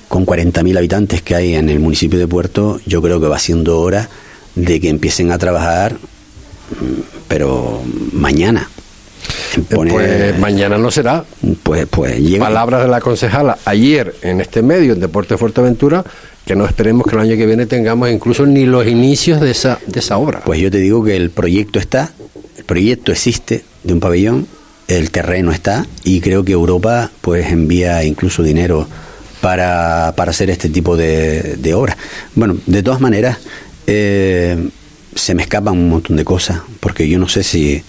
con 0.08 0.24
40.000 0.24 0.78
habitantes 0.78 1.22
que 1.22 1.34
hay 1.34 1.54
en 1.54 1.68
el 1.68 1.80
municipio 1.80 2.18
de 2.18 2.26
Puerto, 2.26 2.80
yo 2.86 3.02
creo 3.02 3.20
que 3.20 3.26
va 3.26 3.38
siendo 3.38 3.80
hora 3.80 4.08
de 4.54 4.80
que 4.80 4.88
empiecen 4.88 5.32
a 5.32 5.38
trabajar, 5.38 5.94
mm, 5.94 7.00
pero 7.28 7.82
mañana. 8.12 8.68
Eh, 9.56 9.64
pues 9.68 10.38
mañana 10.38 10.78
no 10.78 10.90
será. 10.90 11.24
pues, 11.62 11.86
pues 11.88 12.18
llega. 12.18 12.44
Palabras 12.44 12.82
de 12.82 12.88
la 12.88 13.00
concejala 13.00 13.58
ayer 13.64 14.14
en 14.22 14.40
este 14.40 14.62
medio, 14.62 14.92
en 14.92 15.00
Deporte 15.00 15.36
Fuerteventura, 15.36 16.04
que 16.44 16.54
no 16.56 16.66
esperemos 16.66 17.06
que 17.06 17.16
el 17.16 17.22
año 17.22 17.36
que 17.36 17.46
viene 17.46 17.66
tengamos 17.66 18.10
incluso 18.10 18.46
ni 18.46 18.66
los 18.66 18.86
inicios 18.86 19.40
de 19.40 19.50
esa, 19.50 19.78
de 19.86 20.00
esa 20.00 20.18
obra. 20.18 20.42
Pues 20.44 20.60
yo 20.60 20.70
te 20.70 20.78
digo 20.78 21.02
que 21.04 21.16
el 21.16 21.30
proyecto 21.30 21.78
está, 21.78 22.12
el 22.56 22.64
proyecto 22.64 23.12
existe 23.12 23.64
de 23.82 23.92
un 23.92 24.00
pabellón, 24.00 24.46
el 24.88 25.10
terreno 25.10 25.52
está 25.52 25.86
y 26.04 26.20
creo 26.20 26.44
que 26.44 26.52
Europa 26.52 27.10
pues 27.20 27.50
envía 27.50 28.04
incluso 28.04 28.42
dinero 28.42 28.86
para, 29.40 30.14
para 30.16 30.30
hacer 30.30 30.50
este 30.50 30.68
tipo 30.68 30.96
de, 30.96 31.56
de 31.58 31.74
obras. 31.74 31.96
Bueno, 32.34 32.56
de 32.66 32.82
todas 32.82 33.00
maneras, 33.00 33.38
eh, 33.86 34.68
se 35.14 35.34
me 35.34 35.42
escapan 35.42 35.74
un 35.74 35.88
montón 35.88 36.16
de 36.16 36.24
cosas, 36.24 36.60
porque 36.80 37.08
yo 37.08 37.18
no 37.18 37.28
sé 37.28 37.42
si, 37.42 37.82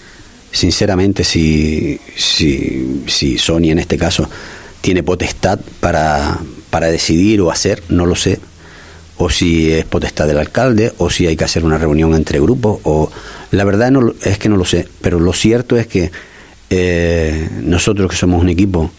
sinceramente, 0.52 1.24
si, 1.24 1.98
si, 2.14 3.04
si 3.06 3.38
Sony 3.38 3.70
en 3.70 3.78
este 3.78 3.96
caso 3.96 4.28
tiene 4.80 5.02
potestad 5.02 5.58
para, 5.80 6.38
para 6.70 6.88
decidir 6.88 7.40
o 7.40 7.50
hacer, 7.50 7.82
no 7.88 8.06
lo 8.06 8.14
sé 8.14 8.38
o 9.18 9.30
si 9.30 9.72
es 9.72 9.84
potestad 9.84 10.26
del 10.26 10.38
alcalde, 10.38 10.92
o 10.98 11.10
si 11.10 11.26
hay 11.26 11.36
que 11.36 11.44
hacer 11.44 11.64
una 11.64 11.78
reunión 11.78 12.14
entre 12.14 12.40
grupos, 12.40 12.80
o 12.82 13.10
la 13.50 13.64
verdad 13.64 13.90
no, 13.90 14.14
es 14.22 14.38
que 14.38 14.48
no 14.48 14.56
lo 14.56 14.64
sé, 14.64 14.86
pero 15.00 15.18
lo 15.20 15.32
cierto 15.32 15.76
es 15.76 15.86
que 15.86 16.10
eh, 16.70 17.48
nosotros 17.62 18.10
que 18.10 18.16
somos 18.16 18.42
un 18.42 18.48
equipo 18.48 18.90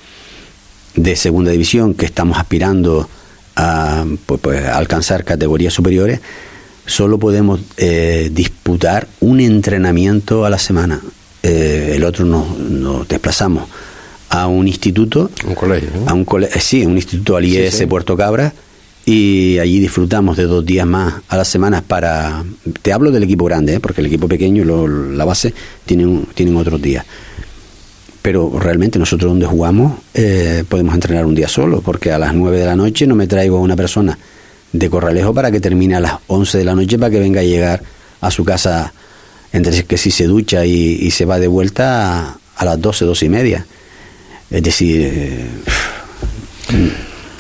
de 0.96 1.16
segunda 1.16 1.52
división 1.52 1.94
que 1.94 2.06
estamos 2.06 2.38
aspirando 2.38 3.08
a, 3.56 4.06
pues, 4.26 4.42
pues, 4.42 4.66
a 4.66 4.78
alcanzar 4.78 5.24
categorías 5.24 5.74
superiores, 5.74 6.20
solo 6.86 7.20
podemos 7.20 7.60
eh, 7.78 8.30
disputar 8.32 9.08
un 9.20 9.40
entrenamiento 9.40 10.46
a 10.46 10.50
la 10.50 10.58
semana. 10.58 11.02
Eh, 11.44 11.94
el 11.96 12.04
otro 12.04 12.26
nos, 12.26 12.58
nos 12.58 13.08
desplazamos 13.08 13.70
a 14.30 14.48
un 14.48 14.68
instituto 14.68 15.30
Un 15.46 15.56
colegio, 15.56 15.90
¿no? 15.94 16.10
a 16.10 16.14
un 16.14 16.26
cole 16.26 16.50
eh, 16.54 16.60
sí, 16.60 16.86
un 16.86 16.96
instituto 16.96 17.38
al 17.38 17.46
Sí, 17.46 17.52
IES 17.52 17.76
sí. 17.76 17.86
Puerto 17.86 18.18
Cabra 18.18 18.54
y 19.10 19.58
allí 19.60 19.80
disfrutamos 19.80 20.36
de 20.36 20.44
dos 20.44 20.66
días 20.66 20.86
más 20.86 21.14
a 21.30 21.38
la 21.38 21.46
semana 21.46 21.82
para 21.82 22.44
te 22.82 22.92
hablo 22.92 23.10
del 23.10 23.24
equipo 23.24 23.46
grande 23.46 23.76
¿eh? 23.76 23.80
porque 23.80 24.02
el 24.02 24.08
equipo 24.08 24.28
pequeño 24.28 24.66
lo- 24.66 24.86
la 24.88 25.24
base 25.24 25.54
tienen 25.86 26.26
tienen 26.36 26.58
otros 26.58 26.82
días 26.82 27.06
pero 28.22 28.60
realmente 28.60 29.00
nosotros 29.00 29.32
donde 29.32 29.46
jugamos 29.46 29.94
eh, 30.14 30.66
podemos 30.68 30.94
entrenar 30.94 31.26
un 31.26 31.36
día 31.36 31.48
solo 31.48 31.80
porque 31.82 32.12
a 32.12 32.20
las 32.20 32.34
9 32.36 32.60
de 32.60 32.66
la 32.66 32.76
noche 32.76 33.08
no 33.08 33.16
me 33.16 33.28
traigo 33.28 33.58
a 33.58 33.62
una 33.62 33.78
persona 33.78 34.18
de 34.74 34.90
Corralejo 34.90 35.34
para 35.34 35.52
que 35.52 35.62
termine 35.62 35.96
a 35.96 36.02
las 36.02 36.14
11 36.28 36.58
de 36.58 36.64
la 36.66 36.76
noche 36.76 37.00
para 37.00 37.10
que 37.10 37.20
venga 37.22 37.40
a 37.40 37.46
llegar 37.46 37.82
a 38.20 38.30
su 38.30 38.44
casa 38.44 38.92
entre 39.54 39.86
que 39.86 39.98
si 39.98 40.12
se 40.12 40.26
ducha 40.26 40.66
y, 40.66 40.74
y 41.00 41.12
se 41.12 41.24
va 41.24 41.40
de 41.40 41.48
vuelta 41.48 42.20
a, 42.32 42.40
a 42.58 42.66
las 42.66 42.82
12, 42.82 43.06
12 43.06 43.26
y 43.26 43.30
media 43.30 43.66
es 44.52 44.62
decir 44.64 45.02
eh, 45.02 45.46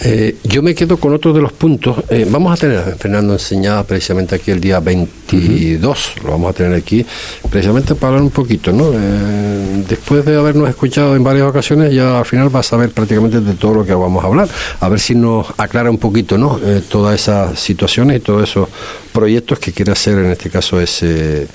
Eh, 0.01 0.35
yo 0.43 0.61
me 0.61 0.75
quedo 0.75 0.97
con 0.97 1.13
otro 1.13 1.33
de 1.33 1.41
los 1.41 1.51
puntos. 1.53 1.97
Eh, 2.09 2.27
vamos 2.29 2.53
a 2.53 2.57
tener 2.57 2.77
a 2.77 2.83
Fernando 2.95 3.33
enseñada 3.33 3.83
precisamente 3.83 4.35
aquí 4.35 4.51
el 4.51 4.61
día 4.61 4.79
22, 4.79 6.13
lo 6.23 6.31
vamos 6.31 6.51
a 6.51 6.53
tener 6.53 6.77
aquí, 6.77 7.05
precisamente 7.49 7.95
para 7.95 8.09
hablar 8.09 8.23
un 8.23 8.29
poquito, 8.29 8.71
¿no? 8.71 8.91
Eh, 8.93 9.83
después 9.87 10.23
de 10.23 10.37
habernos 10.37 10.69
escuchado 10.69 11.15
en 11.15 11.23
varias 11.23 11.47
ocasiones, 11.47 11.93
ya 11.93 12.19
al 12.19 12.25
final 12.25 12.49
vas 12.49 12.67
a 12.67 12.69
saber 12.71 12.91
prácticamente 12.91 13.41
de 13.41 13.53
todo 13.53 13.73
lo 13.73 13.85
que 13.85 13.93
vamos 13.93 14.23
a 14.23 14.27
hablar. 14.27 14.47
A 14.79 14.89
ver 14.89 14.99
si 14.99 15.15
nos 15.15 15.47
aclara 15.57 15.89
un 15.89 15.97
poquito, 15.97 16.37
¿no? 16.37 16.59
Eh, 16.63 16.83
todas 16.87 17.19
esas 17.19 17.59
situaciones 17.59 18.17
y 18.17 18.19
todos 18.19 18.47
esos 18.47 18.69
proyectos 19.11 19.57
que 19.57 19.71
quiere 19.71 19.93
hacer 19.93 20.19
en 20.19 20.31
este 20.31 20.49
caso 20.51 20.79
ese 20.79 21.47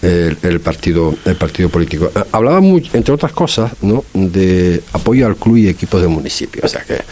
el, 0.00 0.36
el 0.42 0.60
partido 0.60 1.14
el 1.26 1.36
partido 1.36 1.68
político. 1.68 2.10
Hablaba 2.32 2.60
muy, 2.60 2.88
entre 2.94 3.14
otras 3.14 3.32
cosas, 3.32 3.72
¿no? 3.82 4.04
de 4.14 4.82
apoyo 4.92 5.26
al 5.26 5.36
club 5.36 5.58
y 5.58 5.68
equipos 5.68 6.00
del 6.00 6.10
municipio, 6.10 6.62
o 6.64 6.68
sea 6.68 6.82
que 6.82 7.02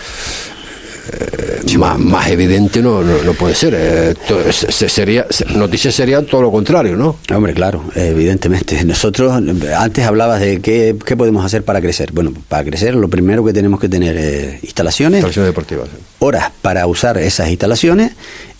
eh, 1.13 1.79
más, 1.79 1.99
más 1.99 2.29
evidente 2.29 2.83
no, 2.83 3.03
no, 3.03 3.23
no 3.23 3.33
puede 3.35 3.55
ser. 3.55 3.75
Eh, 3.77 4.15
to- 4.27 4.53
se- 4.53 4.71
se- 4.73 4.89
sería, 4.89 5.27
se- 5.31 5.45
noticias 5.47 5.95
serían 5.95 6.27
todo 6.27 6.43
lo 6.43 6.51
contrario, 6.51 6.97
¿no? 6.97 7.17
Hombre, 7.35 7.55
claro, 7.55 7.85
evidentemente. 7.95 8.83
Nosotros, 8.85 9.33
antes 9.77 10.05
hablabas 10.07 10.41
de 10.41 10.61
qué, 10.61 10.97
qué 11.05 11.17
podemos 11.17 11.45
hacer 11.45 11.65
para 11.65 11.81
crecer. 11.81 12.13
Bueno, 12.13 12.33
para 12.49 12.65
crecer 12.65 12.95
lo 12.95 13.09
primero 13.09 13.45
que 13.45 13.53
tenemos 13.53 13.81
que 13.81 13.89
tener 13.89 14.17
es 14.17 14.65
instalaciones, 14.65 15.19
Instalaciones 15.19 15.49
deportivas. 15.49 15.89
¿eh? 15.89 15.99
horas 16.21 16.51
para 16.63 16.87
usar 16.87 17.19
esas 17.19 17.49
instalaciones 17.49 18.13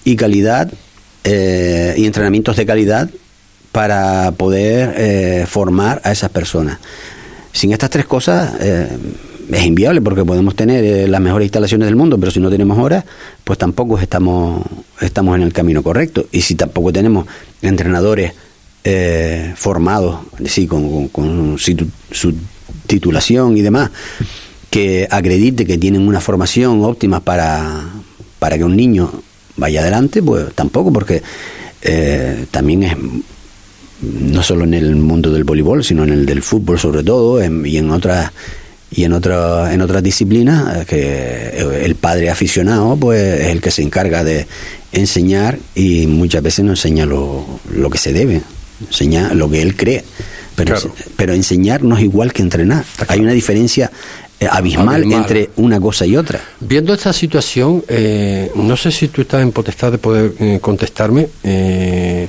y 0.05 0.17
calidad 0.17 0.71
eh, 1.25 1.95
y 1.97 2.07
entrenamientos 2.07 2.57
de 2.57 2.65
calidad 2.67 3.11
para 3.73 4.33
poder 4.33 4.95
eh, 4.97 5.45
formar 5.49 6.01
a 6.05 6.13
esas 6.13 6.31
personas. 6.31 6.79
Sin 7.53 7.73
estas 7.73 7.91
tres 7.91 8.07
cosas 8.07 8.53
eh, 8.61 8.87
es 9.53 9.65
inviable 9.67 10.01
porque 10.01 10.25
podemos 10.25 10.55
tener 10.55 10.85
eh, 10.85 11.09
las 11.09 11.21
mejores 11.21 11.47
instalaciones 11.47 11.87
del 11.87 11.97
mundo, 11.97 12.19
pero 12.19 12.31
si 12.31 12.41
no 12.41 12.51
tenemos 12.51 12.79
horas, 12.79 13.05
pues 13.45 13.59
tampoco 13.59 13.99
estamos, 13.99 14.65
estamos 15.01 15.37
en 15.37 15.43
el 15.43 15.53
camino 15.53 15.83
correcto. 15.83 16.27
Y 16.33 16.41
si 16.43 16.55
tampoco 16.55 16.93
tenemos 16.93 17.27
entrenadores 17.63 18.33
eh, 18.85 19.53
formados, 19.57 20.21
sí, 20.47 20.67
con, 20.67 20.89
con- 20.89 21.09
con 21.09 21.59
su, 21.59 21.87
su 22.11 22.35
titulación 22.87 23.57
y 23.57 23.63
demás, 23.63 23.91
que 24.71 25.07
acredite 25.11 25.67
que 25.67 25.79
tienen 25.79 26.07
una 26.07 26.21
formación 26.21 26.85
óptima 26.85 27.21
para, 27.21 27.85
para 28.39 28.57
que 28.57 28.65
un 28.65 28.77
niño 28.77 29.11
vaya 29.57 29.81
adelante, 29.81 30.23
pues 30.23 30.53
tampoco, 30.55 30.93
porque 30.93 31.23
eh, 31.83 32.47
también 32.51 32.83
es 32.85 32.97
no 34.03 34.43
solo 34.43 34.65
en 34.65 34.73
el 34.75 34.97
mundo 34.97 35.31
del 35.31 35.45
voleibol, 35.45 35.85
sino 35.85 36.05
en 36.05 36.11
el 36.11 36.25
del 36.25 36.41
fútbol 36.43 36.79
sobre 36.79 37.03
todo, 37.03 37.41
en- 37.43 37.67
y 37.67 37.77
en 37.77 37.91
otras 37.91 38.31
y 38.93 39.05
en 39.05 39.13
otra, 39.13 39.73
en 39.73 39.81
otras 39.83 40.03
disciplinas 40.03 40.77
eh, 40.79 40.85
que 40.87 41.85
el 41.85 41.95
padre 41.95 42.31
aficionado 42.31 42.97
pues 42.97 43.41
es 43.41 43.47
el 43.49 43.61
que 43.61 43.71
se 43.71 43.83
encarga 43.83 44.25
de 44.25 44.47
enseñar 44.93 45.59
y 45.75 46.07
muchas 46.07 46.43
veces 46.43 46.65
no 46.65 46.73
enseña 46.73 47.07
lo, 47.07 47.45
lo 47.73 47.89
que 47.91 47.99
se 47.99 48.13
debe, 48.13 48.43
enseña 48.89 49.33
lo 49.35 49.49
que 49.51 49.63
él 49.63 49.77
cree. 49.77 50.05
Pero, 50.57 50.75
Claro. 50.75 50.95
pero 51.17 51.33
enseñar 51.33 51.83
no 51.83 51.97
es 51.97 52.03
igual 52.03 52.33
que 52.33 52.43
entrenar. 52.43 52.85
Hay 53.09 53.21
una 53.21 53.33
diferencia 53.33 53.91
eh, 54.41 54.47
abismal, 54.51 54.97
Abismal. 54.97 55.21
entre 55.21 55.51
una 55.57 55.81
cosa 55.81 56.05
y 56.05 56.17
otra. 56.17 56.41
Viendo 56.61 56.93
esta 56.93 57.13
situación, 57.13 57.83
eh, 57.89 58.51
no 58.57 58.77
sé 58.77 58.91
si 58.91 59.09
tú 59.09 59.23
estás 59.23 59.41
en 59.43 59.53
potestad 59.53 59.93
de 59.93 59.99
poder 59.99 60.33
eh, 60.41 60.59
contestarme. 60.61 61.29
eh, 61.45 62.29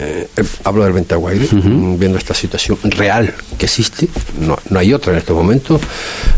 eh, 0.00 0.28
eh, 0.36 0.44
hablo 0.64 0.84
del 0.84 0.92
Ventaguaire, 0.92 1.46
mm, 1.50 1.98
viendo 1.98 2.18
esta 2.18 2.32
situación 2.34 2.78
real 2.84 3.34
que 3.58 3.66
existe, 3.66 4.08
no, 4.40 4.56
no 4.70 4.78
hay 4.78 4.92
otra 4.94 5.12
en 5.12 5.18
estos 5.18 5.34
momentos, 5.36 5.80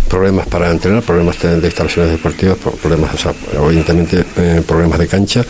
problemas 0.08 0.46
para 0.46 0.70
entrenar, 0.70 1.02
problemas 1.02 1.38
de, 1.42 1.66
instalaciones 1.66 2.10
deportivas, 2.12 2.56
pro- 2.58 2.72
problemas, 2.72 3.14
o 3.14 3.18
sea, 3.18 3.34
evidentemente 3.54 4.24
eh, 4.36 4.62
problemas 4.66 4.98
de 4.98 5.06
cancha, 5.08 5.44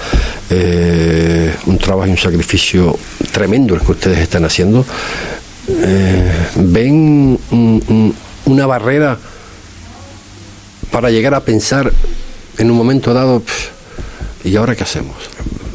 eh, 0.50 1.54
un 1.66 1.78
trabajo 1.78 2.08
y 2.08 2.10
un 2.10 2.18
sacrificio 2.18 2.98
tremendo 3.32 3.74
el 3.74 3.80
que 3.80 3.92
ustedes 3.92 4.18
están 4.18 4.44
haciendo. 4.44 4.84
¿Ven 6.56 7.38
un- 7.50 7.82
un- 7.88 8.14
una 8.46 8.66
barrera 8.66 9.16
para 10.90 11.10
llegar 11.10 11.34
a 11.34 11.40
pensar 11.40 11.92
en 12.58 12.70
un 12.70 12.76
momento 12.76 13.14
dado, 13.14 13.40
"Pff, 13.40 13.68
¿y 14.44 14.56
ahora 14.56 14.74
qué 14.74 14.84
hacemos? 14.84 15.16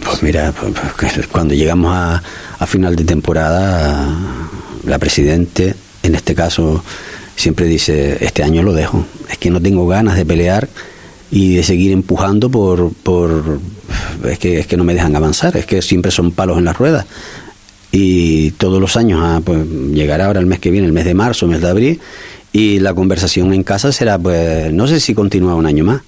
Pues 0.03 0.21
mira, 0.21 0.51
pues, 0.51 0.73
pues, 0.99 1.27
cuando 1.27 1.53
llegamos 1.53 1.91
a, 1.95 2.21
a 2.59 2.65
final 2.65 2.95
de 2.95 3.03
temporada, 3.03 4.15
la 4.85 4.99
presidente, 4.99 5.75
en 6.03 6.15
este 6.15 6.35
caso, 6.35 6.83
siempre 7.35 7.65
dice, 7.65 8.23
este 8.23 8.43
año 8.43 8.63
lo 8.63 8.73
dejo. 8.73 9.05
Es 9.29 9.37
que 9.37 9.49
no 9.49 9.61
tengo 9.61 9.87
ganas 9.87 10.15
de 10.15 10.25
pelear 10.25 10.69
y 11.31 11.55
de 11.55 11.63
seguir 11.63 11.91
empujando 11.91 12.49
por... 12.49 12.93
por 12.93 13.59
es, 14.23 14.39
que, 14.39 14.59
es 14.59 14.67
que 14.67 14.77
no 14.77 14.83
me 14.83 14.93
dejan 14.93 15.15
avanzar, 15.15 15.57
es 15.57 15.65
que 15.65 15.81
siempre 15.81 16.11
son 16.11 16.31
palos 16.31 16.57
en 16.57 16.65
las 16.65 16.77
ruedas. 16.77 17.05
Y 17.91 18.51
todos 18.51 18.81
los 18.81 18.97
años, 18.97 19.19
ah, 19.23 19.41
pues 19.43 19.65
llegará 19.93 20.27
ahora 20.27 20.39
el 20.39 20.45
mes 20.45 20.59
que 20.59 20.71
viene, 20.71 20.87
el 20.87 20.93
mes 20.93 21.05
de 21.05 21.13
marzo, 21.13 21.47
mes 21.47 21.61
de 21.61 21.69
abril, 21.69 22.01
y 22.51 22.79
la 22.79 22.93
conversación 22.93 23.53
en 23.53 23.63
casa 23.63 23.91
será, 23.91 24.17
pues, 24.17 24.71
no 24.73 24.87
sé 24.87 24.99
si 24.99 25.13
continúa 25.13 25.55
un 25.55 25.65
año 25.65 25.83
más. 25.83 26.01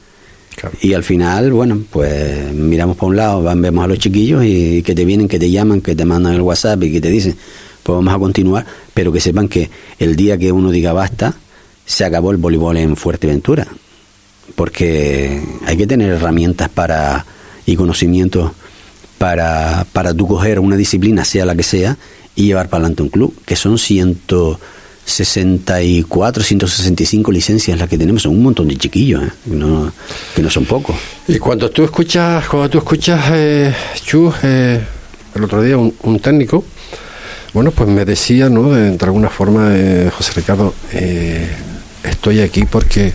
Y 0.81 0.93
al 0.93 1.03
final, 1.03 1.51
bueno, 1.53 1.79
pues 1.89 2.51
miramos 2.53 2.97
para 2.97 3.07
un 3.07 3.15
lado, 3.15 3.55
vemos 3.55 3.83
a 3.83 3.87
los 3.87 3.99
chiquillos 3.99 4.43
y 4.43 4.81
que 4.81 4.95
te 4.95 5.05
vienen, 5.05 5.27
que 5.27 5.37
te 5.37 5.51
llaman, 5.51 5.81
que 5.81 5.95
te 5.95 6.03
mandan 6.03 6.33
el 6.33 6.41
WhatsApp 6.41 6.83
y 6.83 6.91
que 6.91 7.01
te 7.01 7.09
dicen, 7.09 7.35
pues 7.83 7.95
vamos 7.95 8.13
a 8.13 8.17
continuar, 8.17 8.65
pero 8.93 9.11
que 9.11 9.19
sepan 9.19 9.47
que 9.47 9.69
el 9.99 10.15
día 10.15 10.37
que 10.37 10.51
uno 10.51 10.71
diga 10.71 10.93
basta, 10.93 11.35
se 11.85 12.05
acabó 12.05 12.31
el 12.31 12.37
voleibol 12.37 12.77
en 12.77 12.95
Fuerteventura. 12.95 13.67
Porque 14.55 15.41
hay 15.65 15.77
que 15.77 15.87
tener 15.87 16.09
herramientas 16.09 16.69
para 16.69 17.25
y 17.65 17.75
conocimientos 17.75 18.51
para, 19.17 19.85
para 19.93 20.13
tú 20.13 20.27
coger 20.27 20.59
una 20.59 20.75
disciplina, 20.75 21.25
sea 21.25 21.45
la 21.45 21.55
que 21.55 21.63
sea, 21.63 21.97
y 22.35 22.45
llevar 22.45 22.69
para 22.69 22.81
adelante 22.81 23.03
un 23.03 23.09
club, 23.09 23.33
que 23.45 23.55
son 23.55 23.77
164, 25.07 26.43
165 26.43 27.31
licencias 27.31 27.79
las 27.79 27.87
que 27.89 27.97
tenemos, 27.97 28.21
son 28.23 28.33
un 28.33 28.43
montón 28.43 28.67
de 28.67 28.75
chiquillos, 28.75 29.23
¿eh? 29.23 29.29
no, 29.45 29.91
que 30.35 30.41
no 30.41 30.49
son 30.49 30.65
pocos. 30.65 30.95
Y 31.27 31.37
cuando 31.39 31.69
tú 31.71 31.83
escuchas, 31.83 32.45
cuando 32.47 32.69
tú 32.69 32.77
escuchas, 32.79 33.23
eh, 33.31 33.73
Chu, 34.03 34.31
eh, 34.43 34.81
el 35.33 35.43
otro 35.43 35.61
día 35.61 35.77
un, 35.77 35.93
un 36.03 36.19
técnico, 36.19 36.65
bueno, 37.53 37.71
pues 37.71 37.89
me 37.89 38.03
decía, 38.03 38.49
¿no? 38.49 38.71
De, 38.73 38.91
de 38.97 39.05
alguna 39.05 39.29
forma, 39.29 39.69
eh, 39.73 40.11
José 40.15 40.33
Ricardo, 40.35 40.73
eh, 40.91 41.47
estoy 42.03 42.41
aquí 42.41 42.65
porque 42.65 43.13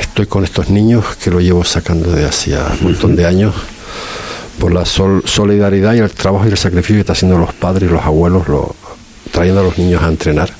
estoy 0.00 0.26
con 0.26 0.44
estos 0.44 0.70
niños 0.70 1.04
que 1.22 1.30
lo 1.30 1.40
llevo 1.40 1.64
sacando 1.64 2.10
de 2.12 2.24
hacía 2.24 2.66
un 2.80 2.92
montón 2.92 3.14
de 3.14 3.26
años 3.26 3.54
por 4.58 4.72
la 4.72 4.84
sol- 4.84 5.22
solidaridad 5.26 5.94
y 5.94 5.98
el 5.98 6.10
trabajo 6.10 6.46
y 6.46 6.50
el 6.50 6.56
sacrificio 6.58 6.96
que 6.96 7.00
están 7.00 7.16
haciendo 7.16 7.38
los 7.38 7.52
padres 7.54 7.88
y 7.90 7.92
los 7.92 8.02
abuelos, 8.02 8.48
lo- 8.48 8.74
trayendo 9.32 9.60
a 9.60 9.64
los 9.64 9.78
niños 9.78 10.02
a 10.02 10.08
entrenar. 10.08 10.50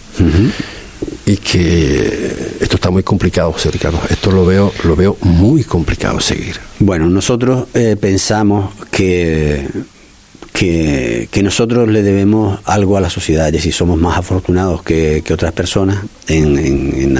Y 1.27 1.37
que 1.37 2.57
esto 2.61 2.75
está 2.77 2.91
muy 2.91 3.03
complicado, 3.03 3.53
José 3.53 3.71
Ricardo. 3.71 4.01
Esto 4.11 4.33
lo 4.33 4.45
veo, 4.45 4.73
lo 4.85 4.97
veo 4.97 5.17
muy 5.23 5.63
complicado 5.65 6.19
seguir. 6.21 6.57
Bueno, 6.81 7.09
nosotros 7.09 7.69
eh, 7.75 7.97
pensamos 8.01 8.75
que, 8.91 9.67
que, 10.53 11.29
que 11.31 11.43
nosotros 11.43 11.89
le 11.89 12.03
debemos 12.03 12.59
algo 12.65 12.97
a 12.97 13.01
la 13.01 13.09
sociedad, 13.11 13.47
es 13.47 13.53
decir, 13.53 13.73
somos 13.73 13.99
más 13.99 14.19
afortunados 14.19 14.83
que, 14.83 15.23
que 15.25 15.33
otras 15.33 15.53
personas 15.53 15.99
en, 16.27 17.17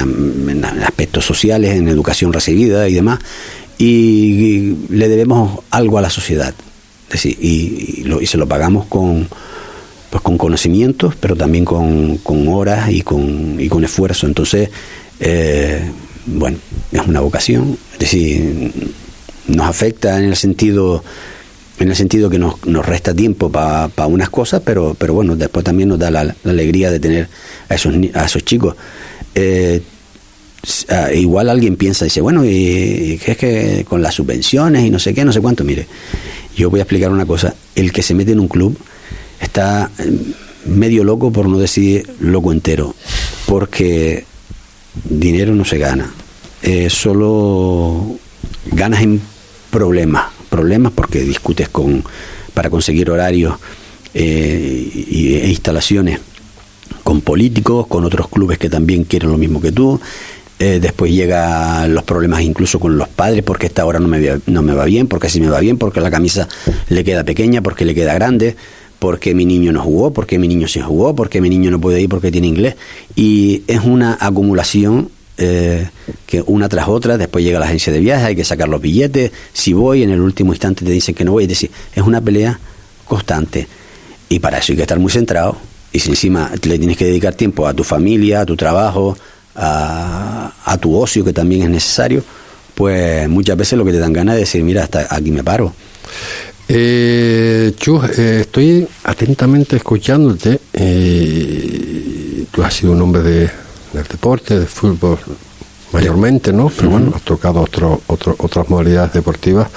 aspectos 0.83 1.25
sociales, 1.25 1.75
en 1.75 1.87
educación 1.87 2.33
recibida 2.33 2.87
y 2.89 2.93
demás, 2.95 3.19
y, 3.77 3.85
y 3.85 4.77
le 4.89 5.07
debemos 5.07 5.59
algo 5.71 5.97
a 5.97 6.01
la 6.01 6.09
sociedad, 6.09 6.53
es 7.07 7.11
decir, 7.13 7.37
y, 7.41 8.01
y 8.01 8.03
lo- 8.03 8.21
y 8.21 8.27
se 8.27 8.37
lo 8.37 8.47
pagamos 8.47 8.85
con 8.87 9.27
pues 10.11 10.21
con 10.21 10.37
conocimientos, 10.37 11.15
pero 11.15 11.37
también 11.37 11.63
con, 11.63 12.17
con 12.17 12.47
horas 12.49 12.91
y 12.91 13.01
con, 13.01 13.55
y 13.59 13.69
con 13.69 13.85
esfuerzo. 13.85 14.27
Entonces, 14.27 14.69
eh, 15.21 15.89
bueno, 16.25 16.57
es 16.91 17.01
una 17.07 17.21
vocación, 17.21 17.77
es 17.93 17.99
decir, 17.99 18.73
nos 19.47 19.67
afecta 19.67 20.19
en 20.19 20.25
el 20.25 20.35
sentido 20.35 21.03
en 21.79 21.89
el 21.89 21.95
sentido 21.95 22.29
que 22.29 22.37
nos, 22.37 22.63
nos 22.67 22.85
resta 22.85 23.11
tiempo 23.11 23.51
para 23.51 24.05
unas 24.05 24.29
cosas, 24.29 24.61
pero, 24.63 24.95
pero 24.99 25.15
bueno, 25.15 25.35
después 25.35 25.65
también 25.65 25.89
nos 25.89 25.97
da 25.97 26.11
la, 26.11 26.35
alegría 26.43 26.91
de 26.91 26.99
tener 26.99 27.27
a 27.69 27.73
esos, 27.73 27.95
a 28.13 28.25
esos 28.25 28.45
chicos. 28.45 28.75
Eh, 29.33 29.81
ah, 30.89 31.11
igual 31.11 31.49
alguien 31.49 31.77
piensa, 31.77 32.05
dice, 32.05 32.21
bueno, 32.21 32.45
y, 32.45 33.19
que 33.25 33.31
es 33.31 33.37
que 33.37 33.85
con 33.89 34.03
las 34.03 34.13
subvenciones 34.13 34.85
y 34.85 34.91
no 34.91 34.99
sé 34.99 35.15
qué, 35.15 35.25
no 35.25 35.33
sé 35.33 35.41
cuánto, 35.41 35.63
mire, 35.63 35.87
yo 36.55 36.69
voy 36.69 36.81
a 36.81 36.83
explicar 36.83 37.11
una 37.11 37.25
cosa, 37.25 37.55
el 37.73 37.91
que 37.91 38.03
se 38.03 38.13
mete 38.13 38.33
en 38.33 38.41
un 38.41 38.47
club 38.47 38.77
está 39.41 39.91
eh, 39.97 40.11
medio 40.65 41.03
loco, 41.03 41.31
por 41.31 41.47
no 41.47 41.57
decir 41.57 42.09
loco 42.19 42.51
entero, 42.51 42.95
porque 43.45 44.25
dinero 45.03 45.55
no 45.55 45.65
se 45.65 45.77
gana, 45.77 46.11
eh, 46.61 46.89
solo 46.89 48.17
ganas 48.71 49.01
en 49.01 49.21
problemas, 49.69 50.25
problemas 50.49 50.91
porque 50.93 51.21
discutes 51.21 51.69
con 51.69 52.03
para 52.53 52.69
conseguir 52.69 53.09
horarios 53.09 53.55
eh, 54.13 54.91
e 55.43 55.47
instalaciones 55.47 56.19
con 57.03 57.21
políticos, 57.21 57.87
con 57.87 58.03
otros 58.03 58.27
clubes 58.27 58.57
que 58.57 58.69
también 58.69 59.05
quieren 59.05 59.31
lo 59.31 59.37
mismo 59.37 59.61
que 59.61 59.71
tú. 59.71 59.99
Eh, 60.59 60.79
después 60.79 61.11
llegan 61.11 61.93
los 61.95 62.03
problemas 62.03 62.41
incluso 62.41 62.79
con 62.79 62.95
los 62.97 63.07
padres, 63.07 63.43
porque 63.43 63.65
esta 63.65 63.83
hora 63.83 63.99
no 63.99 64.07
me, 64.07 64.21
no 64.45 64.61
me 64.61 64.73
va 64.73 64.85
bien, 64.85 65.07
porque 65.07 65.27
si 65.27 65.41
me 65.41 65.49
va 65.49 65.59
bien, 65.59 65.77
porque 65.77 66.01
la 66.01 66.11
camisa 66.11 66.47
le 66.89 67.03
queda 67.03 67.23
pequeña, 67.23 67.61
porque 67.63 67.83
le 67.83 67.95
queda 67.95 68.13
grande, 68.13 68.55
porque 69.01 69.33
mi 69.33 69.47
niño 69.47 69.71
no 69.71 69.81
jugó, 69.81 70.13
porque 70.13 70.37
mi 70.37 70.47
niño 70.47 70.67
sí 70.67 70.79
jugó, 70.79 71.15
porque 71.15 71.41
mi 71.41 71.49
niño 71.49 71.71
no 71.71 71.81
puede 71.81 71.99
ir 71.99 72.07
porque 72.07 72.31
tiene 72.31 72.45
inglés. 72.45 72.75
Y 73.15 73.63
es 73.65 73.79
una 73.83 74.15
acumulación 74.21 75.09
eh, 75.39 75.89
que 76.27 76.43
una 76.45 76.69
tras 76.69 76.87
otra, 76.87 77.17
después 77.17 77.43
llega 77.43 77.57
la 77.57 77.65
agencia 77.65 77.91
de 77.91 77.99
viajes, 77.99 78.27
hay 78.27 78.35
que 78.35 78.43
sacar 78.43 78.69
los 78.69 78.79
billetes, 78.79 79.31
si 79.53 79.73
voy, 79.73 80.03
en 80.03 80.11
el 80.11 80.21
último 80.21 80.53
instante 80.53 80.85
te 80.85 80.91
dicen 80.91 81.15
que 81.15 81.25
no 81.25 81.31
voy, 81.31 81.45
es 81.45 81.49
decir, 81.49 81.71
es 81.95 82.03
una 82.03 82.21
pelea 82.21 82.59
constante. 83.05 83.67
Y 84.29 84.37
para 84.37 84.59
eso 84.59 84.71
hay 84.71 84.75
que 84.75 84.83
estar 84.83 84.99
muy 84.99 85.11
centrado. 85.11 85.57
Y 85.91 85.97
si 85.97 86.11
encima 86.11 86.51
le 86.61 86.77
tienes 86.77 86.95
que 86.95 87.05
dedicar 87.05 87.33
tiempo 87.33 87.65
a 87.65 87.73
tu 87.73 87.83
familia, 87.83 88.41
a 88.41 88.45
tu 88.45 88.55
trabajo, 88.55 89.17
a, 89.55 90.53
a 90.63 90.77
tu 90.77 90.95
ocio, 90.95 91.25
que 91.25 91.33
también 91.33 91.63
es 91.63 91.69
necesario, 91.71 92.23
pues 92.75 93.27
muchas 93.27 93.57
veces 93.57 93.79
lo 93.79 93.83
que 93.83 93.93
te 93.93 93.97
dan 93.97 94.13
ganas 94.13 94.35
es 94.35 94.41
decir, 94.41 94.63
mira, 94.63 94.83
hasta 94.83 95.07
aquí 95.09 95.31
me 95.31 95.43
paro. 95.43 95.73
Eh, 96.73 97.73
Chus, 97.75 98.17
eh, 98.17 98.41
estoy 98.41 98.87
atentamente 99.03 99.75
escuchándote. 99.75 100.57
Eh, 100.71 102.45
tú 102.49 102.63
has 102.63 102.73
sido 102.73 102.93
un 102.93 103.01
hombre 103.01 103.21
de, 103.21 103.51
del 103.91 104.03
deporte, 104.09 104.57
de 104.57 104.65
fútbol 104.65 105.19
mayormente, 105.91 106.53
¿no? 106.53 106.69
Pero 106.69 106.91
bueno, 106.91 107.11
has 107.13 107.23
tocado 107.23 107.59
otro, 107.59 108.01
otro, 108.07 108.37
otras 108.37 108.69
modalidades 108.69 109.11
deportivas. 109.11 109.67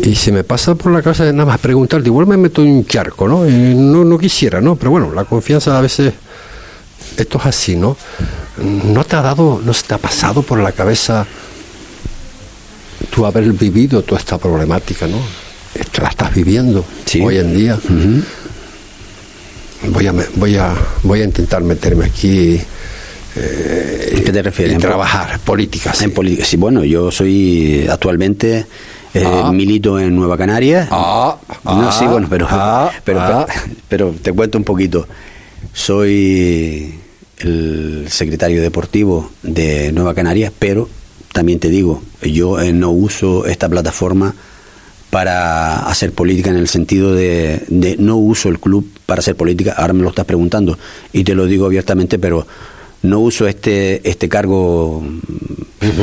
Y 0.00 0.16
se 0.16 0.32
me 0.32 0.42
pasa 0.42 0.74
por 0.74 0.90
la 0.90 1.00
cabeza 1.00 1.24
de 1.24 1.32
nada 1.32 1.46
más 1.46 1.60
preguntarte, 1.60 2.08
igual 2.08 2.26
me 2.26 2.36
meto 2.36 2.62
en 2.62 2.72
un 2.72 2.86
charco, 2.86 3.28
¿no? 3.28 3.48
Y 3.48 3.74
no, 3.76 4.04
no 4.04 4.18
quisiera, 4.18 4.60
¿no? 4.60 4.74
Pero 4.74 4.90
bueno, 4.90 5.12
la 5.14 5.26
confianza 5.26 5.78
a 5.78 5.80
veces, 5.80 6.12
esto 7.16 7.38
es 7.38 7.46
así, 7.46 7.76
¿no? 7.76 7.96
¿No 8.58 9.04
te 9.04 9.14
ha 9.14 9.22
dado, 9.22 9.62
no 9.64 9.72
se 9.72 9.86
te 9.86 9.94
ha 9.94 9.98
pasado 9.98 10.42
por 10.42 10.58
la 10.58 10.72
cabeza 10.72 11.24
tú 13.14 13.24
haber 13.26 13.44
vivido 13.52 14.02
toda 14.02 14.18
esta 14.18 14.38
problemática, 14.38 15.06
¿no? 15.06 15.49
La 16.00 16.08
estás 16.08 16.34
viviendo 16.34 16.84
Sí. 17.04 17.20
hoy 17.20 17.38
en 17.38 17.54
día. 17.54 17.78
Voy 19.92 20.06
a, 20.06 20.14
voy 20.36 20.56
a, 20.56 20.74
voy 21.02 21.20
a 21.22 21.24
intentar 21.24 21.62
meterme 21.62 22.04
aquí 22.06 22.60
eh, 23.36 24.14
¿A 24.18 24.20
qué 24.24 24.32
te 24.32 24.42
refieres? 24.42 24.74
En 24.74 24.80
trabajar 24.80 25.38
política. 25.40 25.92
sí. 25.94 26.04
En 26.04 26.10
política, 26.12 26.44
sí, 26.44 26.56
bueno, 26.56 26.84
yo 26.84 27.10
soy 27.10 27.86
actualmente 27.88 28.66
eh, 29.14 29.24
Ah. 29.26 29.50
milito 29.52 29.98
en 30.00 30.14
Nueva 30.16 30.36
Canaria. 30.36 30.88
Ah, 30.90 31.36
no, 31.64 31.88
ah, 31.88 31.96
sí, 31.96 32.04
bueno, 32.06 32.26
pero, 32.28 32.46
ah, 32.50 32.90
pero, 33.04 33.20
ah. 33.20 33.46
pero 33.88 34.14
te 34.20 34.32
cuento 34.32 34.58
un 34.58 34.64
poquito. 34.64 35.06
Soy 35.72 36.94
el 37.38 38.06
secretario 38.08 38.60
deportivo 38.62 39.30
de 39.42 39.92
Nueva 39.92 40.14
Canaria, 40.14 40.52
pero 40.58 40.88
también 41.32 41.58
te 41.60 41.68
digo, 41.68 42.02
yo 42.22 42.60
eh, 42.60 42.72
no 42.72 42.90
uso 42.90 43.46
esta 43.46 43.68
plataforma 43.68 44.34
para 45.10 45.86
hacer 45.88 46.12
política 46.12 46.50
en 46.50 46.56
el 46.56 46.68
sentido 46.68 47.14
de, 47.14 47.62
de 47.68 47.96
no 47.98 48.16
uso 48.16 48.48
el 48.48 48.58
club 48.60 48.88
para 49.06 49.18
hacer 49.20 49.34
política, 49.36 49.74
ahora 49.76 49.92
me 49.92 50.02
lo 50.02 50.10
estás 50.10 50.24
preguntando 50.24 50.78
y 51.12 51.24
te 51.24 51.34
lo 51.34 51.46
digo 51.46 51.66
abiertamente, 51.66 52.18
pero 52.18 52.46
no 53.02 53.18
uso 53.20 53.46
este 53.48 54.08
este 54.08 54.28
cargo 54.28 55.02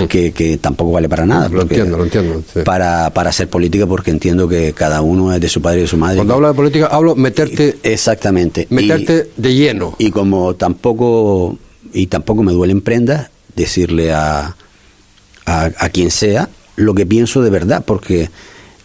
que, 0.10 0.32
que 0.34 0.58
tampoco 0.58 0.92
vale 0.92 1.08
para 1.08 1.26
nada. 1.26 1.48
Lo 1.48 1.62
entiendo, 1.62 1.96
lo 1.98 2.04
entiendo, 2.06 2.42
sí. 2.52 2.62
Para, 2.66 3.12
para 3.14 3.30
hacer 3.30 3.48
política 3.48 3.86
porque 3.86 4.12
entiendo 4.12 4.48
que 4.48 4.74
cada 4.74 5.02
uno 5.02 5.32
es 5.34 5.40
de 5.40 5.48
su 5.48 5.62
padre 5.62 5.80
y 5.80 5.82
de 5.84 5.88
su 5.88 5.98
madre. 5.98 6.16
Cuando 6.18 6.34
hablo 6.34 6.48
de 6.50 6.54
política, 6.56 6.88
hablo 6.88 7.16
meterte, 7.16 7.78
Exactamente. 7.84 8.68
Y- 8.70 8.74
meterte 8.74 9.30
de 9.38 9.54
lleno. 9.54 9.96
y 10.00 10.10
como 10.12 10.56
tampoco 10.56 11.58
y 11.94 12.08
tampoco 12.08 12.44
me 12.44 12.52
duelen 12.52 12.82
prendas 12.82 13.30
decirle 13.56 14.12
a, 14.12 14.56
a, 15.46 15.72
a 15.78 15.90
quien 15.90 16.12
sea 16.12 16.50
lo 16.76 16.94
que 16.94 17.06
pienso 17.06 17.42
de 17.42 17.50
verdad 17.52 17.84
porque 17.86 18.30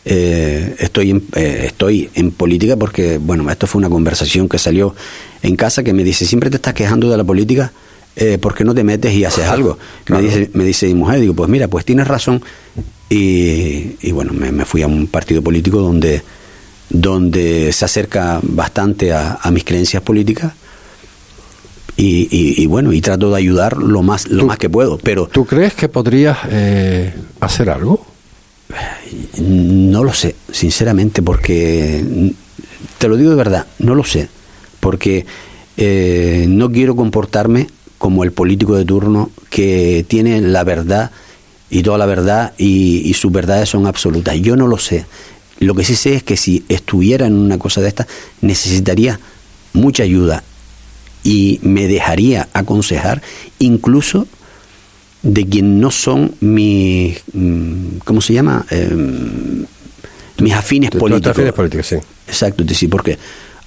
eh, 0.05 0.75
estoy 0.81 1.11
en, 1.11 1.23
eh, 1.37 1.63
estoy 1.67 2.11
en 2.15 2.33
política 2.33 2.77
porque 2.77 3.19
bueno 3.19 3.49
esto 3.51 3.67
fue 3.67 3.79
una 3.79 3.89
conversación 3.89 4.49
que 4.49 4.59
salió 4.59 4.95
en 5.43 5.55
casa 5.57 5.83
que 5.83 5.93
me 5.93 6.03
dice 6.05 6.25
siempre 6.27 6.51
te 6.51 6.57
estás 6.57 6.75
quejando 6.75 7.09
de 7.11 7.17
la 7.17 7.25
política 7.25 7.73
eh, 8.17 8.37
porque 8.41 8.65
no 8.65 8.75
te 8.75 8.83
metes 8.85 9.15
y 9.15 9.25
haces 9.25 9.45
algo 9.47 9.79
Claro. 10.05 10.23
me 10.23 10.29
dice 10.29 10.51
me 10.55 10.65
dice 10.65 10.87
mi 10.89 10.95
mujer 10.95 11.21
digo 11.21 11.35
pues 11.35 11.49
mira 11.49 11.69
pues 11.69 11.85
tienes 11.85 12.09
razón 12.09 12.43
y, 13.09 13.97
y 14.01 14.11
bueno 14.13 14.33
me, 14.33 14.51
me 14.51 14.65
fui 14.65 14.83
a 14.83 14.87
un 14.87 15.07
partido 15.07 15.41
político 15.43 15.79
donde 15.81 16.23
donde 16.91 17.73
se 17.73 17.85
acerca 17.85 18.41
bastante 18.43 19.13
a, 19.13 19.39
a 19.41 19.51
mis 19.51 19.65
creencias 19.65 20.03
políticas 20.03 20.53
y, 21.97 22.29
y- 22.31 22.61
y 22.63 22.67
bueno 22.67 22.93
y 22.93 23.01
trato 23.01 23.31
de 23.31 23.37
ayudar 23.39 23.77
lo 23.77 24.03
más 24.03 24.27
lo 24.29 24.47
más 24.47 24.59
que 24.59 24.69
puedo 24.69 24.99
pero 24.99 25.29
¿Tú 25.29 25.45
crees 25.45 25.75
que 25.75 25.89
podrías 25.89 26.39
eh, 26.51 27.15
hacer 27.41 27.71
algo? 27.71 28.05
No 29.39 30.05
lo 30.05 30.13
sé 30.13 30.35
sinceramente 30.51 31.23
porque 31.23 32.33
te 32.99 33.09
lo 33.09 33.17
digo 33.17 33.31
de 33.31 33.37
verdad 33.37 33.67
no 33.79 33.95
lo 33.95 34.05
sé 34.05 34.29
porque 34.81 35.25
eh, 35.77 36.47
no 36.49 36.71
quiero 36.71 36.97
comportarme 36.97 37.69
como 37.99 38.25
el 38.25 38.33
político 38.33 38.77
de 38.77 38.85
turno 38.85 39.31
que 39.49 40.05
tiene 40.09 40.41
la 40.41 40.65
verdad 40.65 41.13
y 41.71 41.83
toda 41.83 41.99
la 41.99 42.07
verdad 42.07 42.53
y, 42.59 43.03
y 43.09 43.15
sus 43.15 43.33
verdades 43.33 43.69
son 43.69 43.87
absolutas. 43.87 44.35
Yo 44.37 44.57
no 44.57 44.67
lo 44.67 44.77
sé. 44.77 45.07
Lo 45.61 45.75
que 45.75 45.85
sí 45.85 45.95
sé 45.95 46.17
es 46.17 46.25
que 46.25 46.37
si 46.37 46.65
estuviera 46.69 47.27
en 47.27 47.35
una 47.35 47.59
cosa 47.59 47.81
de 47.81 47.89
esta 47.89 48.07
necesitaría 48.41 49.21
mucha 49.73 50.03
ayuda 50.03 50.43
y 51.23 51.61
me 51.63 51.87
dejaría 51.87 52.49
aconsejar 52.53 53.23
incluso 53.61 54.27
de 55.23 55.47
quien 55.47 55.81
no 55.81 55.91
son 55.91 56.35
mis, 56.41 57.23
mm, 57.33 57.99
¿cómo 58.05 58.21
se 58.21 58.33
llama? 58.35 58.67
Em, 58.71 59.65
mis 60.39 60.53
afines 60.53 60.91
políticos. 60.91 61.31
afines 61.31 61.53
políticos, 61.53 61.87
sí. 61.87 61.97
Exacto, 62.27 62.65
decir, 62.65 62.91
porque 62.91 63.19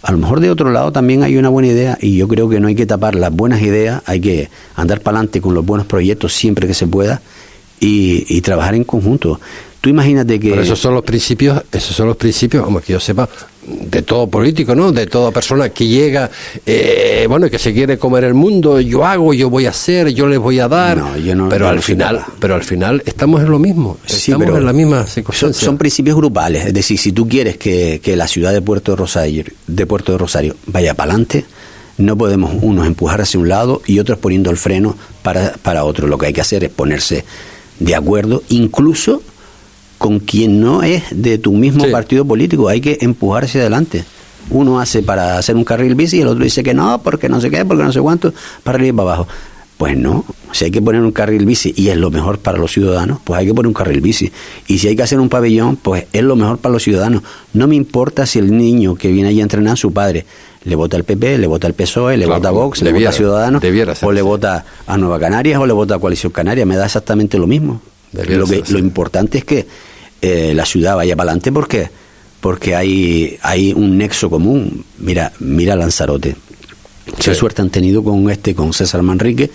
a 0.01 0.11
lo 0.11 0.17
mejor 0.17 0.39
de 0.39 0.49
otro 0.49 0.71
lado 0.71 0.91
también 0.91 1.23
hay 1.23 1.37
una 1.37 1.49
buena 1.49 1.69
idea 1.69 1.97
y 2.01 2.17
yo 2.17 2.27
creo 2.27 2.49
que 2.49 2.59
no 2.59 2.67
hay 2.67 2.75
que 2.75 2.85
tapar 2.85 3.15
las 3.15 3.31
buenas 3.31 3.61
ideas, 3.61 4.01
hay 4.05 4.19
que 4.19 4.49
andar 4.75 5.01
para 5.01 5.17
adelante 5.17 5.41
con 5.41 5.53
los 5.53 5.65
buenos 5.65 5.87
proyectos 5.87 6.33
siempre 6.33 6.67
que 6.67 6.73
se 6.73 6.87
pueda 6.87 7.21
y, 7.79 8.25
y 8.27 8.41
trabajar 8.41 8.75
en 8.75 8.83
conjunto. 8.83 9.39
Tú 9.85 9.91
imagínate 9.91 10.39
que... 10.39 10.49
Pero 10.49 10.63
esos 10.63 10.79
son 10.79 10.95
los 10.95 11.03
principios, 11.03 11.61
esos 11.71 11.95
son 11.95 12.07
los 12.07 12.17
principios, 12.17 12.63
como 12.63 12.81
que 12.81 12.93
yo 12.93 12.99
sepa, 12.99 13.29
de 13.67 14.01
todo 14.01 14.25
político, 14.25 14.73
¿no? 14.73 14.91
De 14.91 15.05
toda 15.05 15.29
persona 15.29 15.69
que 15.69 15.85
llega, 15.85 16.31
eh, 16.65 17.27
bueno, 17.29 17.47
que 17.51 17.59
se 17.59 17.71
quiere 17.71 17.99
comer 17.99 18.23
el 18.23 18.33
mundo, 18.33 18.81
yo 18.81 19.05
hago, 19.05 19.31
yo 19.35 19.47
voy 19.51 19.67
a 19.67 19.69
hacer, 19.69 20.09
yo 20.09 20.25
les 20.25 20.39
voy 20.39 20.59
a 20.59 20.67
dar. 20.67 20.97
No, 20.97 21.15
yo 21.19 21.35
no- 21.35 21.49
pero 21.49 21.65
yo 21.65 21.69
al 21.69 21.75
no 21.75 21.81
final, 21.83 22.25
pero 22.39 22.55
al 22.55 22.63
final 22.63 23.03
estamos 23.05 23.43
en 23.43 23.51
lo 23.51 23.59
mismo, 23.59 23.99
Sí, 24.07 24.31
estamos 24.31 24.47
pero 24.47 24.57
en 24.57 24.65
la 24.65 24.73
misma 24.73 25.01
son, 25.03 25.07
circunstancia. 25.07 25.65
son 25.67 25.77
principios 25.77 26.17
grupales, 26.17 26.65
es 26.65 26.73
decir, 26.73 26.97
si 26.97 27.11
tú 27.11 27.27
quieres 27.29 27.57
que, 27.57 28.01
que 28.03 28.15
la 28.15 28.27
ciudad 28.27 28.53
de 28.53 28.63
Puerto 28.63 28.93
de 28.93 28.95
Rosario, 28.95 29.43
de 29.67 29.85
Puerto 29.85 30.13
de 30.13 30.17
Rosario 30.17 30.55
vaya 30.65 30.95
para 30.95 31.11
adelante, 31.11 31.45
no 31.99 32.17
podemos 32.17 32.53
unos 32.59 32.87
empujar 32.87 33.21
hacia 33.21 33.39
un 33.39 33.49
lado 33.49 33.83
y 33.85 33.99
otros 33.99 34.17
poniendo 34.17 34.49
el 34.49 34.57
freno 34.57 34.97
para, 35.21 35.53
para 35.61 35.83
otro. 35.83 36.07
Lo 36.07 36.17
que 36.17 36.25
hay 36.25 36.33
que 36.33 36.41
hacer 36.41 36.63
es 36.63 36.71
ponerse 36.71 37.23
de 37.79 37.93
acuerdo, 37.93 38.41
incluso 38.49 39.21
con 39.97 40.19
quien 40.19 40.60
no 40.62 40.84
es 40.84 41.03
de 41.12 41.38
tu 41.38 41.53
mismo 41.53 41.86
Sí. 41.86 41.91
partido 41.91 42.25
político, 42.25 42.67
hay 42.67 42.81
que 42.81 42.97
empujar 43.01 43.45
hacia 43.45 43.62
adelante. 43.62 44.03
Uno 44.49 44.79
hace 44.79 45.01
para 45.01 45.38
hacer 45.38 45.55
un 45.55 45.63
carril 45.63 45.95
bici 45.95 46.17
y 46.17 46.21
el 46.21 46.27
otro 46.27 46.43
dice 46.43 46.62
que 46.63 46.73
no, 46.73 47.01
porque 47.01 47.29
no 47.29 47.41
sé 47.41 47.49
qué, 47.49 47.65
porque 47.65 47.84
no 47.84 47.91
sé 47.91 47.99
cuánto, 48.01 48.34
para 48.63 48.75
arriba 48.77 48.89
y 48.89 48.97
para 48.97 49.10
abajo. 49.15 49.27
Pues 49.77 49.97
no, 49.97 50.23
si 50.53 50.65
hay 50.65 50.71
que 50.71 50.81
poner 50.81 51.01
un 51.01 51.12
carril 51.12 51.45
bici 51.45 51.73
y 51.75 51.89
es 51.89 51.97
lo 51.97 52.10
mejor 52.10 52.39
para 52.39 52.58
los 52.58 52.71
ciudadanos, 52.71 53.19
pues 53.23 53.39
hay 53.39 53.45
que 53.47 53.53
poner 53.53 53.67
un 53.67 53.73
carril 53.73 53.99
bici. 53.99 54.31
Y 54.67 54.77
si 54.77 54.88
hay 54.88 54.95
que 54.95 55.03
hacer 55.03 55.19
un 55.19 55.27
pabellón, 55.27 55.75
pues 55.75 56.05
es 56.13 56.23
lo 56.23 56.36
mejor 56.38 56.60
para 56.60 56.71
los 56.71 56.84
ciudadanos. 56.84 57.23
No 57.53 57.67
me 57.67 57.75
importa 57.75 58.25
si 58.25 58.39
el 58.39 58.55
niño 58.55 58.95
que 58.95 59.12
viene 59.12 59.29
allí 59.29 59.39
a 59.41 59.43
entrenar, 59.43 59.77
su 59.77 59.91
padre, 59.91 60.25
le 60.63 60.75
vota 60.75 60.95
al 60.95 61.03
PP, 61.03 61.39
le 61.39 61.47
vota 61.47 61.67
al 61.67 61.73
PSOE, 61.73 62.15
le 62.15 62.25
Claro, 62.25 62.39
vota 62.39 62.49
a 62.49 62.51
Vox, 62.51 62.81
le 62.84 62.93
vota 62.93 63.10
a 63.10 63.12
Ciudadanos, 63.12 63.62
o 64.01 64.12
le 64.13 64.21
vota 64.21 64.65
a 64.88 64.97
Nueva 64.97 65.19
Canarias 65.19 65.60
o 65.60 65.65
le 65.65 65.73
vota 65.73 65.95
a 65.95 65.99
Coalición 65.99 66.31
Canaria, 66.31 66.65
me 66.65 66.75
da 66.77 66.86
exactamente 66.86 67.38
lo 67.38 67.45
mismo. 67.47 67.81
Lo, 68.23 68.45
que, 68.47 68.63
lo 68.69 68.80
importante 68.80 69.39
es 69.39 69.45
que 69.45 69.65
eh, 70.21 70.54
la 70.54 70.65
ciudad 70.65 70.95
vaya 70.95 71.15
para 71.15 71.32
adelante 71.32 71.51
porque 71.51 71.89
porque 72.39 72.75
hay 72.75 73.38
hay 73.41 73.73
un 73.73 73.97
nexo 73.97 74.30
común. 74.30 74.86
Mira, 74.99 75.34
mira 75.39 75.75
Lanzarote. 75.75 76.36
Qué 77.19 77.36
suerte 77.36 77.62
han 77.62 77.69
tenido 77.69 78.04
con 78.04 78.30
este 78.30 78.56
con 78.56 78.73
César 78.73 79.01
Manrique 79.01 79.51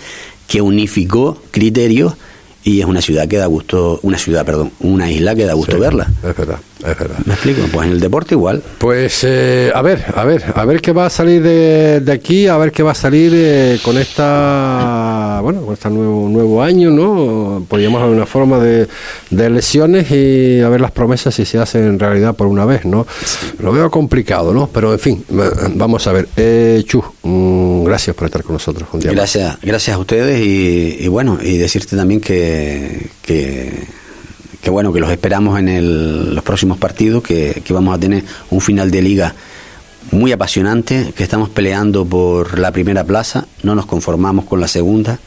que 0.47 0.61
unificó 0.61 1.43
criterios 1.51 2.15
y 2.63 2.81
es 2.81 2.87
una 2.87 3.01
ciudad 3.01 3.27
que 3.29 3.37
da 3.39 3.47
gusto, 3.47 4.01
una 4.03 4.19
ciudad, 4.19 4.45
perdón, 4.45 4.73
una 4.81 5.11
isla 5.11 5.35
que 5.35 5.47
da 5.47 5.55
gusto 5.55 5.77
Sí, 5.77 5.81
verla. 5.81 6.11
Es 6.23 6.37
verdad, 6.37 6.59
es 6.87 6.99
verdad. 6.99 7.19
¿Me 7.25 7.35
explico? 7.35 7.63
Pues 7.73 7.87
en 7.87 7.93
el 7.93 8.01
deporte 8.01 8.35
igual. 8.35 8.63
Pues 8.79 9.25
eh, 9.25 9.71
a 9.75 9.83
ver, 9.83 10.05
a 10.15 10.25
ver, 10.25 10.45
a 10.55 10.65
ver 10.65 10.81
qué 10.81 10.93
va 10.93 11.07
a 11.07 11.11
salir 11.11 11.43
de, 11.43 12.01
de 12.01 12.13
aquí, 12.13 12.47
a 12.47 12.57
ver 12.57 12.73
qué 12.73 12.83
va 12.83 12.93
a 12.93 12.95
salir 12.95 13.33
eh, 13.35 13.79
con 13.83 13.99
esta, 13.99 15.41
bueno, 15.43 15.63
con 15.63 15.75
este 15.75 15.91
nuevo 15.91 16.29
nuevo 16.29 16.63
año, 16.63 16.91
¿no? 16.91 17.65
Podríamos 17.69 18.03
haber 18.03 18.17
una 18.17 18.27
forma 18.27 18.59
de, 18.59 18.89
de 19.31 19.47
elecciones 19.47 20.11
y 20.11 20.61
a 20.61 20.69
ver 20.69 20.81
las 20.81 20.93
promesas 20.93 21.35
si 21.35 21.45
se 21.45 21.59
hacen 21.59 21.99
realidad 21.99 22.35
por 22.35 22.47
una 22.47 22.65
vez, 22.65 22.85
¿no? 22.85 23.07
Lo 23.59 23.73
veo 23.73 23.91
complicado, 23.91 24.53
¿no? 24.53 24.69
Pero 24.69 24.93
en 24.93 24.99
fin, 24.99 25.25
vamos 25.75 26.07
a 26.07 26.13
ver. 26.13 26.29
Eh, 26.37 26.83
Chu, 26.87 27.03
mm, 27.23 27.85
gracias 27.85 28.17
por 28.17 28.27
estar 28.27 28.43
con 28.43 28.55
nosotros 28.55 28.89
un 28.93 29.01
día 29.01 29.11
más. 29.11 29.17
Gracias, 29.17 29.59
gracias 29.63 29.97
a 29.97 29.99
ustedes 29.99 30.41
y, 30.41 30.97
y 31.01 31.09
bueno, 31.09 31.39
y 31.43 31.57
decirte 31.59 31.97
también 31.97 32.21
que, 32.21 33.09
que, 33.23 33.87
que 34.63 34.71
bueno, 34.71 34.93
que 34.93 35.01
los 35.01 35.11
esperamos 35.11 35.59
en 35.59 35.69
el- 35.69 36.35
los 36.35 36.45
próximos 36.45 36.79
partidos, 36.79 37.23
que, 37.23 37.63
vamos 37.71 37.95
a 37.95 37.99
tener 37.99 38.25
un 38.51 38.61
final 38.61 38.91
de 38.91 39.03
liga 39.03 39.35
muy 40.13 40.33
apasionante, 40.33 41.13
que 41.17 41.23
estamos 41.23 41.49
peleando 41.49 42.05
por 42.05 42.59
la 42.59 42.73
primera 42.73 43.05
plaza, 43.05 43.47
no 43.63 43.75
nos 43.75 43.87
conformamos 43.87 44.45
con 44.45 44.61
la 44.61 44.69
segunda. 44.69 45.19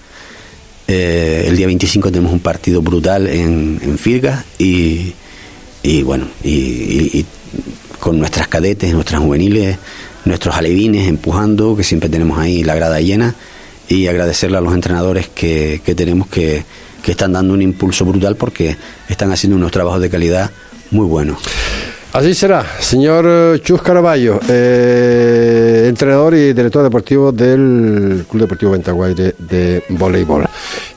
Eh, 0.88 1.46
el 1.48 1.56
día 1.56 1.68
25 1.68 2.12
tenemos 2.12 2.34
un 2.34 2.40
partido 2.42 2.82
brutal 2.82 3.28
en, 3.28 3.80
en 3.82 3.98
y, 5.86 6.04
bueno, 6.04 6.28
y, 6.44 7.26
con 8.00 8.20
nuestras 8.20 8.48
cadetes, 8.48 8.94
nuestras 8.94 9.22
juveniles, 9.22 9.78
nuestros 10.26 10.56
alevines 10.56 11.08
empujando, 11.08 11.76
que 11.76 11.84
siempre 11.84 12.10
tenemos 12.10 12.38
ahí 12.38 12.64
la 12.64 12.76
grada 12.76 13.00
llena, 13.00 13.34
y 13.88 14.08
agradecerle 14.08 14.58
a 14.58 14.62
los 14.62 14.74
entrenadores 14.74 15.30
que 15.30 15.80
tenemos 15.96 16.28
que, 16.28 16.64
que 17.04 17.12
están 17.12 17.34
dando 17.34 17.54
un 17.54 17.62
impulso 17.62 18.06
brutal 18.06 18.36
porque 18.36 18.76
están 19.08 19.32
haciendo 19.32 19.58
unos 19.58 19.72
trabajos 19.72 20.02
de 20.02 20.10
calidad 20.10 20.50
muy 20.90 21.06
buenos. 21.06 21.38
Así 22.14 22.36
será, 22.36 22.64
señor 22.80 23.26
eh, 23.28 23.60
Chus 23.64 23.82
Caraballo, 23.82 24.40
eh, 24.48 25.88
entrenador 25.90 26.36
y 26.36 26.54
director 26.54 26.84
deportivo 26.84 27.32
del 27.32 28.24
Club 28.30 28.42
Deportivo 28.44 28.72
Ventaguaire 28.74 29.34
de 29.40 29.84
voleibol. 29.90 30.46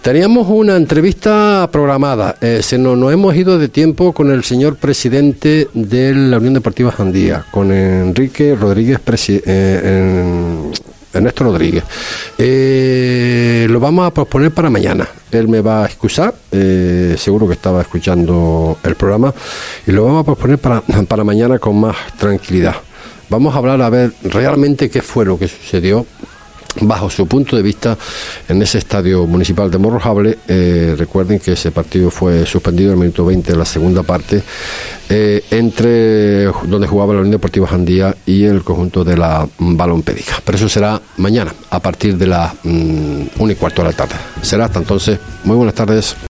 Teníamos 0.03 0.47
una 0.47 0.77
entrevista 0.77 1.71
programada, 1.73 2.37
eh, 2.43 2.61
se 2.63 2.77
nos, 2.77 3.11
hemos 3.11 3.35
ido 3.35 3.59
de 3.59 3.69
tiempo 3.71 4.13
con 4.13 4.31
el 4.31 4.45
señor 4.45 4.77
presidente 4.77 5.69
de 5.73 6.15
la 6.15 6.37
Unión 6.37 6.53
Deportiva 6.53 6.93
Jandía, 6.93 7.47
con 7.51 7.73
Enrique 7.73 8.55
Rodríguez, 8.55 9.01
Ernesto 11.17 11.45
Rodríguez. 11.45 11.85
Eh, 12.39 13.67
lo 13.69 13.81
vamos 13.81 14.07
a 14.07 14.11
posponer 14.11 14.51
para 14.53 14.71
mañana. 14.71 15.09
Él 15.31 15.49
me 15.49 15.61
va 15.61 15.85
a 15.85 15.87
excusar, 15.87 16.35
eh, 16.53 17.17
seguro 17.19 17.47
que 17.47 17.55
estaba 17.55 17.81
escuchando 17.83 18.79
el 18.83 18.95
programa, 18.95 19.35
y 19.87 19.93
lo 19.93 20.05
vamos 20.05 20.23
a 20.23 20.25
posponer 20.25 20.59
para, 20.59 20.81
para 21.09 21.25
mañana 21.25 21.59
con 21.59 21.81
más 21.81 21.97
tranquilidad. 22.19 22.77
Vamos 23.29 23.55
a 23.55 23.59
hablar 23.59 23.83
a 23.83 23.91
ver 23.91 24.13
realmente 24.23 24.89
qué 24.89 25.03
fue 25.03 25.25
lo 25.25 25.39
que 25.39 25.49
sucedió 25.49 26.07
bajo 26.81 27.11
su 27.11 27.27
punto 27.27 27.57
de 27.57 27.63
vista 27.63 27.97
en 28.49 28.63
ese 28.63 28.79
estadio 28.79 29.27
municipal 29.27 29.71
de 29.71 29.79
Morrojable. 29.79 30.39
Eh, 30.49 30.95
recuerden 30.97 31.39
que 31.39 31.53
ese 31.53 31.71
partido 31.71 32.11
fue 32.11 32.47
suspendido 32.47 32.91
en 32.91 32.95
el 32.95 33.01
minuto 33.01 33.25
20 33.25 33.53
de 33.53 33.59
la 33.59 33.65
segunda 33.65 34.03
parte 34.03 34.43
eh, 35.09 35.45
entre 35.53 36.45
donde 36.45 36.89
jugaba 36.89 37.15
la 37.15 37.21
Unión 37.21 37.33
Deportiva 37.33 37.69
Jandía 37.69 38.17
y 38.27 38.45
el 38.45 38.65
conjunto 38.65 39.05
de 39.05 39.17
la 39.17 39.47
Balompédica. 39.59 40.41
Pero 40.45 40.59
eso 40.59 40.69
será 40.69 41.01
mañana 41.19 41.55
a 41.71 41.79
partir 41.79 42.17
de 42.17 42.27
las 42.27 42.55
1 42.65 43.29
mm, 43.37 43.51
y 43.51 43.55
cuarto 43.55 43.83
de 43.83 43.89
la 43.89 43.95
tarde. 43.95 44.17
Será 44.43 44.65
hasta 44.65 44.81
entonces. 44.81 45.19
Muy 45.45 45.57
buenas 45.57 45.75
tardes. 45.75 46.17